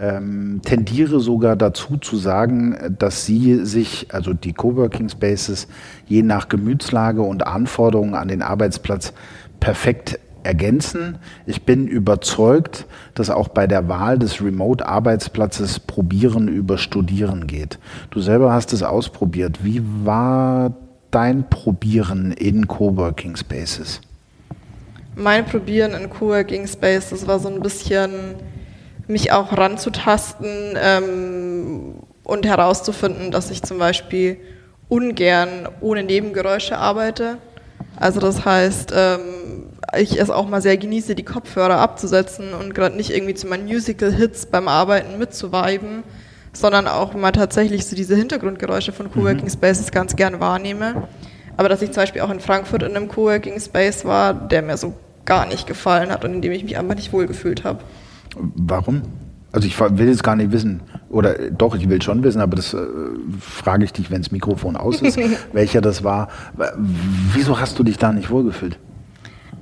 ähm, 0.00 0.62
tendiere 0.64 1.20
sogar 1.20 1.54
dazu 1.54 1.98
zu 1.98 2.16
sagen, 2.16 2.96
dass 2.98 3.26
sie 3.26 3.66
sich, 3.66 4.06
also 4.14 4.32
die 4.32 4.54
Coworking 4.54 5.10
Spaces, 5.10 5.68
je 6.06 6.22
nach 6.22 6.48
Gemütslage 6.48 7.20
und 7.20 7.46
Anforderungen 7.46 8.14
an 8.14 8.28
den 8.28 8.40
Arbeitsplatz 8.40 9.12
perfekt 9.60 10.18
ergänzen. 10.46 11.18
Ich 11.44 11.62
bin 11.62 11.86
überzeugt, 11.86 12.86
dass 13.14 13.28
auch 13.28 13.48
bei 13.48 13.66
der 13.66 13.88
Wahl 13.88 14.18
des 14.18 14.42
Remote-Arbeitsplatzes 14.42 15.80
Probieren 15.80 16.48
über 16.48 16.78
Studieren 16.78 17.46
geht. 17.46 17.78
Du 18.10 18.20
selber 18.20 18.52
hast 18.52 18.72
es 18.72 18.82
ausprobiert. 18.82 19.64
Wie 19.64 19.82
war 20.04 20.72
dein 21.10 21.48
Probieren 21.50 22.32
in 22.32 22.66
Coworking 22.66 23.36
Spaces? 23.36 24.00
Mein 25.14 25.44
Probieren 25.44 25.92
in 25.92 26.10
Coworking 26.10 26.66
Spaces 26.66 27.26
war 27.26 27.38
so 27.38 27.48
ein 27.48 27.60
bisschen 27.60 28.36
mich 29.06 29.32
auch 29.32 29.56
ranzutasten 29.56 30.76
ähm, 30.76 31.94
und 32.24 32.44
herauszufinden, 32.44 33.30
dass 33.30 33.50
ich 33.50 33.62
zum 33.62 33.78
Beispiel 33.78 34.38
ungern 34.88 35.68
ohne 35.80 36.02
Nebengeräusche 36.02 36.76
arbeite. 36.78 37.38
Also 37.98 38.20
das 38.20 38.44
heißt, 38.44 38.92
ähm, 38.94 39.20
ich 39.98 40.20
es 40.20 40.30
auch 40.30 40.48
mal 40.48 40.60
sehr 40.60 40.76
genieße, 40.76 41.14
die 41.14 41.24
Kopfhörer 41.24 41.78
abzusetzen 41.78 42.52
und 42.52 42.74
gerade 42.74 42.96
nicht 42.96 43.10
irgendwie 43.10 43.34
zu 43.34 43.46
meinen 43.46 43.64
Musical-Hits 43.64 44.46
beim 44.46 44.68
Arbeiten 44.68 45.18
mitzuweiben, 45.18 46.02
sondern 46.52 46.88
auch 46.88 47.14
mal 47.14 47.32
tatsächlich 47.32 47.86
so 47.86 47.96
diese 47.96 48.16
Hintergrundgeräusche 48.16 48.92
von 48.92 49.10
Coworking 49.10 49.44
mhm. 49.44 49.50
Spaces 49.50 49.90
ganz 49.90 50.16
gern 50.16 50.40
wahrnehme. 50.40 51.08
Aber 51.56 51.68
dass 51.68 51.80
ich 51.82 51.90
zum 51.92 52.02
Beispiel 52.02 52.22
auch 52.22 52.30
in 52.30 52.40
Frankfurt 52.40 52.82
in 52.82 52.94
einem 52.96 53.08
Coworking 53.08 53.58
Space 53.60 54.04
war, 54.04 54.34
der 54.34 54.62
mir 54.62 54.76
so 54.76 54.94
gar 55.24 55.46
nicht 55.46 55.66
gefallen 55.66 56.10
hat 56.10 56.24
und 56.24 56.34
in 56.34 56.42
dem 56.42 56.52
ich 56.52 56.64
mich 56.64 56.76
einfach 56.78 56.94
nicht 56.94 57.12
wohlgefühlt 57.12 57.64
habe. 57.64 57.80
Warum? 58.36 59.02
Also 59.52 59.66
ich 59.66 59.78
will 59.80 60.08
jetzt 60.08 60.22
gar 60.22 60.36
nicht 60.36 60.52
wissen, 60.52 60.82
oder 61.08 61.34
doch, 61.50 61.74
ich 61.76 61.88
will 61.88 62.02
schon 62.02 62.22
wissen, 62.24 62.40
aber 62.40 62.56
das 62.56 62.74
äh, 62.74 62.78
frage 63.40 63.84
ich 63.84 63.92
dich, 63.92 64.10
wenn 64.10 64.22
das 64.22 64.32
Mikrofon 64.32 64.76
aus 64.76 65.00
ist, 65.02 65.18
welcher 65.52 65.80
das 65.80 66.02
war. 66.02 66.28
Wieso 67.32 67.60
hast 67.60 67.78
du 67.78 67.84
dich 67.84 67.98
da 67.98 68.12
nicht 68.12 68.30
wohlgefühlt? 68.30 68.78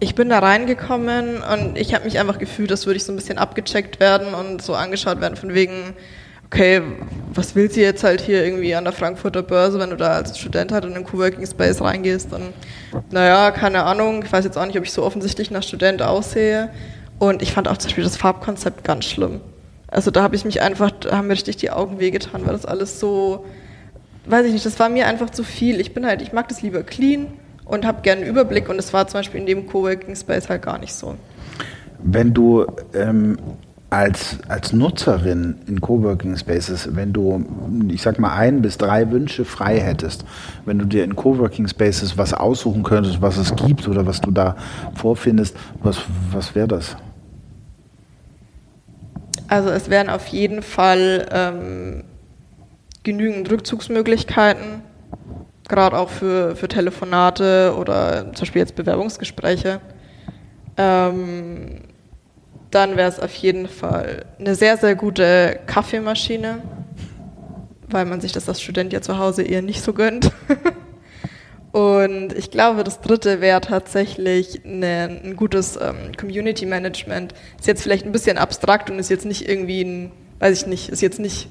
Ich 0.01 0.15
bin 0.15 0.29
da 0.29 0.41
reingekommen 0.41 1.37
und 1.43 1.77
ich 1.77 1.95
habe 1.95 2.05
mich 2.05 2.19
einfach 2.19 2.39
gefühlt, 2.39 2.71
als 2.71 2.87
würde 2.87 2.97
ich 2.97 3.05
so 3.05 3.13
ein 3.13 3.17
bisschen 3.17 3.39
abgecheckt 3.39 4.01
werden 4.01 4.35
und 4.35 4.61
so 4.61 4.75
angeschaut 4.75 5.21
werden 5.21 5.37
von 5.37 5.55
wegen, 5.55 5.95
okay, 6.47 6.83
was 7.33 7.55
willst 7.55 7.77
du 7.77 7.81
jetzt 7.81 8.05
halt 8.05 8.21
hier 8.21 8.45
irgendwie 8.45 8.75
an 8.75 8.85
der 8.85 8.93
Frankfurter 8.93 9.43
Börse, 9.43 9.79
wenn 9.79 9.91
du 9.91 9.97
da 9.97 10.13
als 10.13 10.39
Student 10.39 10.73
halt 10.73 10.85
in 10.85 10.95
den 10.95 11.05
Coworking 11.05 11.47
Space 11.47 11.81
reingehst? 11.81 12.33
Und 12.33 12.53
naja, 13.11 13.51
keine 13.51 13.85
Ahnung, 13.85 14.23
ich 14.25 14.33
weiß 14.33 14.45
jetzt 14.45 14.57
auch 14.57 14.67
nicht, 14.67 14.79
ob 14.79 14.85
ich 14.85 14.93
so 14.93 15.03
offensichtlich 15.03 15.51
nach 15.51 15.63
Student 15.63 16.03
aussehe. 16.03 16.71
Und 17.19 17.43
ich 17.43 17.53
fand 17.53 17.69
auch 17.69 17.77
zum 17.77 17.89
Beispiel 17.89 18.05
das 18.05 18.17
Farbkonzept 18.17 18.85
ganz 18.85 19.05
schlimm. 19.05 19.41
Also 19.95 20.11
da 20.11 20.25
habe 20.25 20.35
ich 20.35 20.45
mich 20.45 20.61
einfach, 20.61 20.91
da 20.91 21.17
haben 21.17 21.29
mir 21.29 21.35
richtig 21.35 21.57
die 21.57 21.71
Augen 21.71 22.01
wehgetan, 22.01 22.45
weil 22.45 22.53
das 22.53 22.67
alles 22.67 22.99
so, 22.99 23.45
weiß 24.27 24.45
ich 24.47 24.53
nicht, 24.53 24.67
das 24.67 24.81
war 24.81 24.89
mir 24.89 25.07
einfach 25.07 25.31
zu 25.31 25.45
viel. 25.45 25.81
Ich 25.81 25.95
bin 25.95 26.05
halt, 26.05 26.21
ich 26.21 26.33
mag 26.33 26.49
das 26.49 26.63
lieber 26.63 26.83
clean 26.83 27.29
und 27.65 27.87
habe 27.87 28.03
gerne 28.03 28.23
einen 28.23 28.31
Überblick 28.31 28.69
und 28.69 28.77
das 28.77 28.93
war 28.93 29.07
zum 29.07 29.21
Beispiel 29.21 29.39
in 29.39 29.47
dem 29.47 29.69
Coworking 29.69 30.17
Space 30.17 30.49
halt 30.49 30.63
gar 30.63 30.79
nicht 30.79 30.93
so. 30.93 31.15
Wenn 32.03 32.35
du 32.35 32.67
ähm, 32.93 33.39
als, 33.89 34.39
als 34.49 34.73
Nutzerin 34.73 35.59
in 35.69 35.81
Coworking 35.81 36.37
Spaces, 36.37 36.89
wenn 36.97 37.13
du, 37.13 37.45
ich 37.89 38.03
sag 38.03 38.19
mal, 38.19 38.35
ein 38.35 38.63
bis 38.63 38.77
drei 38.77 39.13
Wünsche 39.13 39.45
frei 39.45 39.79
hättest, 39.79 40.25
wenn 40.67 40.81
du 40.81 40.87
dir 40.87 41.05
in 41.05 41.15
Coworking 41.15 41.69
Spaces 41.69 42.19
was 42.19 42.35
aussuchen 42.35 42.83
könntest, 42.83 43.23
was 43.23 43.37
es 43.37 43.55
gibt 43.55 43.87
oder 43.87 44.05
was 44.07 44.21
du 44.21 44.33
da 44.33 44.57
vorfindest, 44.97 45.57
was, 45.81 45.99
was 46.33 46.57
wäre 46.57 46.67
das? 46.67 46.97
Also 49.55 49.71
es 49.71 49.89
wären 49.89 50.11
auf 50.11 50.27
jeden 50.27 50.63
Fall 50.63 51.29
ähm, 51.31 52.03
genügend 53.05 53.49
Rückzugsmöglichkeiten, 53.53 54.83
gerade 55.69 55.97
auch 55.97 56.09
für, 56.09 56.57
für 56.57 56.67
Telefonate 56.67 57.73
oder 57.79 58.33
zum 58.33 58.41
Beispiel 58.41 58.63
jetzt 58.63 58.75
Bewerbungsgespräche. 58.75 59.81
Ähm, 60.77 61.83
dann 62.73 62.97
wäre 62.97 63.09
es 63.09 63.21
auf 63.21 63.33
jeden 63.33 63.69
Fall 63.69 64.25
eine 64.41 64.57
sehr, 64.57 64.77
sehr 64.77 64.97
gute 64.97 65.61
Kaffeemaschine. 65.67 66.61
weil 67.87 68.07
man 68.07 68.21
sich 68.21 68.33
das 68.33 68.49
als 68.49 68.61
Student 68.61 68.93
ja 68.93 69.03
zu 69.03 69.19
Hause 69.19 69.45
eher 69.45 69.63
nicht 69.63 69.83
so 69.83 69.93
gönnt. 69.93 70.33
Und 71.75 72.33
ich 72.35 72.53
glaube, 72.53 72.85
das 72.85 73.01
dritte 73.01 73.41
wäre 73.41 73.61
tatsächlich 73.61 74.65
eine, 74.65 75.21
ein 75.25 75.35
gutes 75.35 75.75
ähm, 75.75 76.13
Community 76.17 76.67
Management. 76.67 77.35
Ist 77.59 77.67
jetzt 77.67 77.83
vielleicht 77.83 78.07
ein 78.07 78.13
bisschen 78.13 78.39
abstrakt 78.39 78.91
und 78.91 79.01
ist 79.01 79.11
jetzt 79.11 79.27
nicht 79.27 79.49
irgendwie 79.49 79.83
ein, 79.83 80.13
weiß 80.39 80.57
ich 80.57 80.67
nicht, 80.69 80.89
ist 80.91 81.03
jetzt 81.03 81.19
nicht 81.19 81.49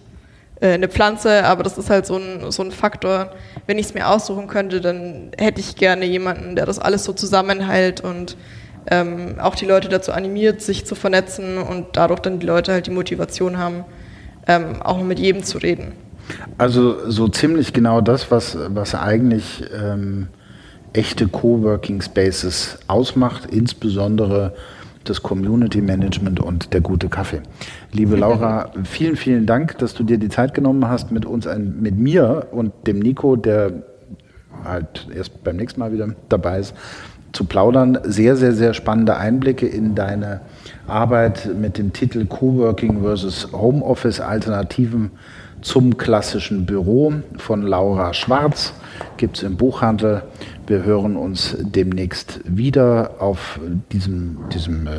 äh, 0.62 0.76
eine 0.76 0.88
Pflanze, 0.88 1.44
aber 1.44 1.64
das 1.64 1.78
ist 1.78 1.90
halt 1.90 2.06
so 2.06 2.16
ein, 2.16 2.52
so 2.54 2.64
ein 2.64 2.72
Faktor. 2.72 3.34
Wenn 3.68 3.78
ich 3.78 3.88
es 3.88 3.94
mir 3.96 4.08
aussuchen 4.08 4.48
könnte, 4.48 4.80
dann 4.80 5.32
hätte 5.38 5.60
ich 5.60 5.76
gerne 5.76 6.06
jemanden, 6.06 6.56
der 6.56 6.66
das 6.66 6.80
alles 6.80 7.04
so 7.04 7.12
zusammenhält 7.12 8.00
und 8.00 8.38
ähm, 8.90 9.36
auch 9.42 9.56
die 9.56 9.66
Leute 9.66 9.90
dazu 9.90 10.14
animiert, 10.14 10.62
sich 10.62 10.86
zu 10.86 10.96
vernetzen 10.96 11.58
und 11.58 11.98
dadurch 11.98 12.22
dann 12.22 12.40
die 12.40 12.46
Leute 12.46 12.72
halt 12.72 12.88
die 12.88 12.92
Motivation 12.92 13.58
haben, 13.58 13.84
ähm, 14.48 14.82
auch 14.82 15.04
mit 15.04 15.20
jedem 15.20 15.44
zu 15.44 15.58
reden. 15.58 15.92
Also 16.58 17.10
so 17.10 17.28
ziemlich 17.28 17.74
genau 17.74 18.02
das, 18.02 18.32
was, 18.32 18.58
was 18.70 18.96
eigentlich 18.96 19.64
ähm, 19.76 20.28
echte 20.94 21.28
Coworking 21.28 22.02
Spaces 22.02 22.80
ausmacht, 22.88 23.48
insbesondere 23.52 24.54
das 25.04 25.22
Community 25.22 25.82
Management 25.82 26.40
und 26.40 26.74
der 26.74 26.82
gute 26.82 27.10
Kaffee. 27.10 27.42
Liebe 27.92 28.16
Laura, 28.16 28.72
vielen, 28.84 29.16
vielen 29.16 29.46
Dank, 29.46 29.78
dass 29.80 29.94
du 29.94 30.04
dir 30.04 30.18
die 30.18 30.30
Zeit 30.30 30.54
genommen 30.54 30.88
hast, 30.88 31.12
mit 31.12 31.26
uns, 31.26 31.46
ein, 31.46 31.82
mit 31.82 31.98
mir 31.98 32.48
und 32.52 32.72
dem 32.88 33.00
Nico, 33.00 33.36
der 33.36 33.84
halt 34.64 35.08
erst 35.14 35.44
beim 35.44 35.58
nächsten 35.58 35.80
Mal 35.80 35.92
wieder 35.92 36.08
dabei 36.30 36.60
ist, 36.60 36.74
zu 37.34 37.46
plaudern. 37.46 37.98
Sehr, 38.04 38.36
sehr, 38.36 38.54
sehr 38.54 38.74
spannende 38.74 39.18
Einblicke 39.18 39.68
in 39.68 39.96
deine 39.96 40.42
Arbeit 40.88 41.50
mit 41.60 41.78
dem 41.78 41.92
Titel 41.92 42.26
Coworking 42.26 43.02
versus 43.02 43.52
Homeoffice 43.52 44.22
Alternativen 44.22 45.12
zum 45.64 45.97
klassischen 45.97 46.66
Büro 46.66 47.14
von 47.38 47.64
Laura 47.64 48.14
Schwarz. 48.14 48.74
Gibt 49.18 49.38
es 49.38 49.43
im 49.43 49.57
Buchhandel. 49.57 50.24
Wir 50.68 50.84
hören 50.84 51.16
uns 51.16 51.57
demnächst 51.59 52.41
wieder 52.45 53.16
auf 53.20 53.59
diesem, 53.91 54.38
diesem 54.53 54.88
äh, 54.88 54.91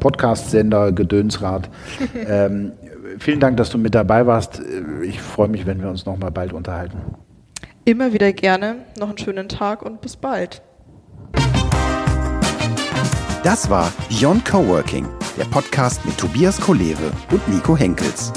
Podcast-Sender 0.00 0.92
Gedönsrad. 0.92 1.70
ähm, 2.28 2.72
vielen 3.18 3.40
Dank, 3.40 3.56
dass 3.56 3.70
du 3.70 3.78
mit 3.78 3.94
dabei 3.94 4.26
warst. 4.26 4.60
Ich 5.02 5.20
freue 5.20 5.48
mich, 5.48 5.66
wenn 5.66 5.80
wir 5.80 5.88
uns 5.88 6.04
noch 6.04 6.18
mal 6.18 6.30
bald 6.30 6.52
unterhalten. 6.52 6.98
Immer 7.84 8.12
wieder 8.12 8.32
gerne. 8.32 8.76
Noch 8.98 9.08
einen 9.08 9.18
schönen 9.18 9.48
Tag 9.48 9.82
und 9.82 10.00
bis 10.00 10.16
bald. 10.16 10.62
Das 13.42 13.68
war 13.68 13.92
Beyond 14.08 14.44
Coworking, 14.44 15.08
der 15.36 15.46
Podcast 15.46 16.04
mit 16.04 16.16
Tobias 16.16 16.60
Kolewe 16.60 17.10
und 17.32 17.48
Nico 17.48 17.76
Henkels. 17.76 18.32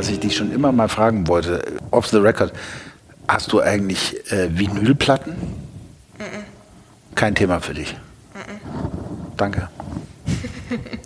Was 0.00 0.08
ich 0.08 0.18
dich 0.18 0.34
schon 0.34 0.50
immer 0.50 0.72
mal 0.72 0.88
fragen 0.88 1.28
wollte, 1.28 1.62
off 1.90 2.06
the 2.06 2.16
record, 2.16 2.54
hast 3.28 3.52
du 3.52 3.60
eigentlich 3.60 4.32
äh, 4.32 4.48
Vinylplatten? 4.58 5.34
-mm. 5.34 7.14
Kein 7.14 7.34
Thema 7.34 7.60
für 7.60 7.74
dich. 7.74 7.94
Mm 8.32 9.36
Danke. 9.36 9.68